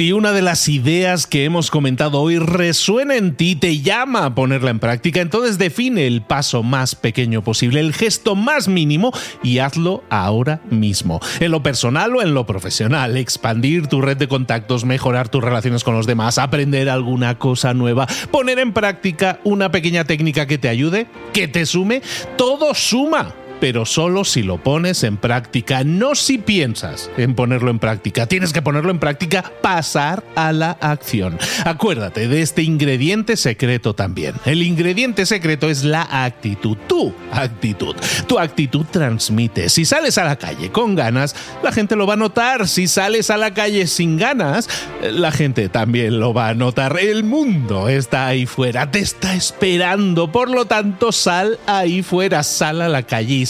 Si 0.00 0.12
una 0.12 0.32
de 0.32 0.40
las 0.40 0.66
ideas 0.70 1.26
que 1.26 1.44
hemos 1.44 1.70
comentado 1.70 2.22
hoy 2.22 2.38
resuena 2.38 3.16
en 3.16 3.36
ti, 3.36 3.54
te 3.54 3.80
llama 3.80 4.24
a 4.24 4.34
ponerla 4.34 4.70
en 4.70 4.78
práctica, 4.78 5.20
entonces 5.20 5.58
define 5.58 6.06
el 6.06 6.22
paso 6.22 6.62
más 6.62 6.94
pequeño 6.94 7.44
posible, 7.44 7.80
el 7.80 7.92
gesto 7.92 8.34
más 8.34 8.66
mínimo 8.66 9.12
y 9.42 9.58
hazlo 9.58 10.02
ahora 10.08 10.62
mismo. 10.70 11.20
En 11.38 11.50
lo 11.50 11.62
personal 11.62 12.16
o 12.16 12.22
en 12.22 12.32
lo 12.32 12.46
profesional, 12.46 13.18
expandir 13.18 13.88
tu 13.88 14.00
red 14.00 14.16
de 14.16 14.26
contactos, 14.26 14.86
mejorar 14.86 15.28
tus 15.28 15.44
relaciones 15.44 15.84
con 15.84 15.94
los 15.94 16.06
demás, 16.06 16.38
aprender 16.38 16.88
alguna 16.88 17.36
cosa 17.36 17.74
nueva, 17.74 18.06
poner 18.30 18.58
en 18.58 18.72
práctica 18.72 19.38
una 19.44 19.70
pequeña 19.70 20.04
técnica 20.04 20.46
que 20.46 20.56
te 20.56 20.70
ayude, 20.70 21.08
que 21.34 21.46
te 21.46 21.66
sume, 21.66 22.00
todo 22.38 22.72
suma 22.72 23.34
pero 23.60 23.84
solo 23.84 24.24
si 24.24 24.42
lo 24.42 24.58
pones 24.58 25.04
en 25.04 25.16
práctica, 25.16 25.84
no 25.84 26.14
si 26.14 26.38
piensas 26.38 27.10
en 27.16 27.34
ponerlo 27.34 27.70
en 27.70 27.78
práctica. 27.78 28.26
Tienes 28.26 28.52
que 28.52 28.62
ponerlo 28.62 28.90
en 28.90 28.98
práctica, 28.98 29.52
pasar 29.60 30.24
a 30.34 30.52
la 30.52 30.72
acción. 30.80 31.38
Acuérdate 31.64 32.28
de 32.28 32.42
este 32.42 32.62
ingrediente 32.62 33.36
secreto 33.36 33.94
también. 33.94 34.34
El 34.44 34.62
ingrediente 34.62 35.26
secreto 35.26 35.68
es 35.68 35.84
la 35.84 36.24
actitud, 36.24 36.76
tu 36.88 37.14
actitud. 37.32 37.94
Tu 38.26 38.38
actitud 38.38 38.86
transmite. 38.90 39.68
Si 39.68 39.84
sales 39.84 40.16
a 40.18 40.24
la 40.24 40.36
calle 40.36 40.70
con 40.70 40.94
ganas, 40.94 41.36
la 41.62 41.72
gente 41.72 41.96
lo 41.96 42.06
va 42.06 42.14
a 42.14 42.16
notar. 42.16 42.66
Si 42.66 42.88
sales 42.88 43.30
a 43.30 43.36
la 43.36 43.52
calle 43.52 43.86
sin 43.86 44.16
ganas, 44.16 44.68
la 45.02 45.32
gente 45.32 45.68
también 45.68 46.18
lo 46.18 46.32
va 46.32 46.48
a 46.48 46.54
notar. 46.54 46.98
El 46.98 47.24
mundo 47.24 47.88
está 47.88 48.26
ahí 48.26 48.46
fuera, 48.46 48.90
te 48.90 49.00
está 49.00 49.34
esperando. 49.34 50.32
Por 50.32 50.50
lo 50.50 50.64
tanto, 50.64 51.12
sal 51.12 51.58
ahí 51.66 52.02
fuera, 52.02 52.42
sal 52.42 52.80
a 52.80 52.88
la 52.88 53.02
calle 53.02 53.49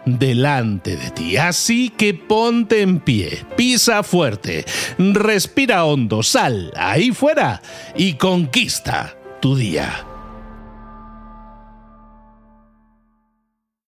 delante 0.05 0.95
de 0.95 1.11
ti. 1.11 1.37
Así 1.37 1.89
que 1.89 2.13
ponte 2.13 2.81
en 2.81 2.99
pie, 2.99 3.45
pisa 3.55 4.03
fuerte, 4.03 4.65
respira 4.97 5.85
hondo, 5.85 6.23
sal 6.23 6.71
ahí 6.75 7.11
fuera 7.11 7.61
y 7.95 8.13
conquista 8.13 9.15
tu 9.41 9.55
día. 9.55 10.10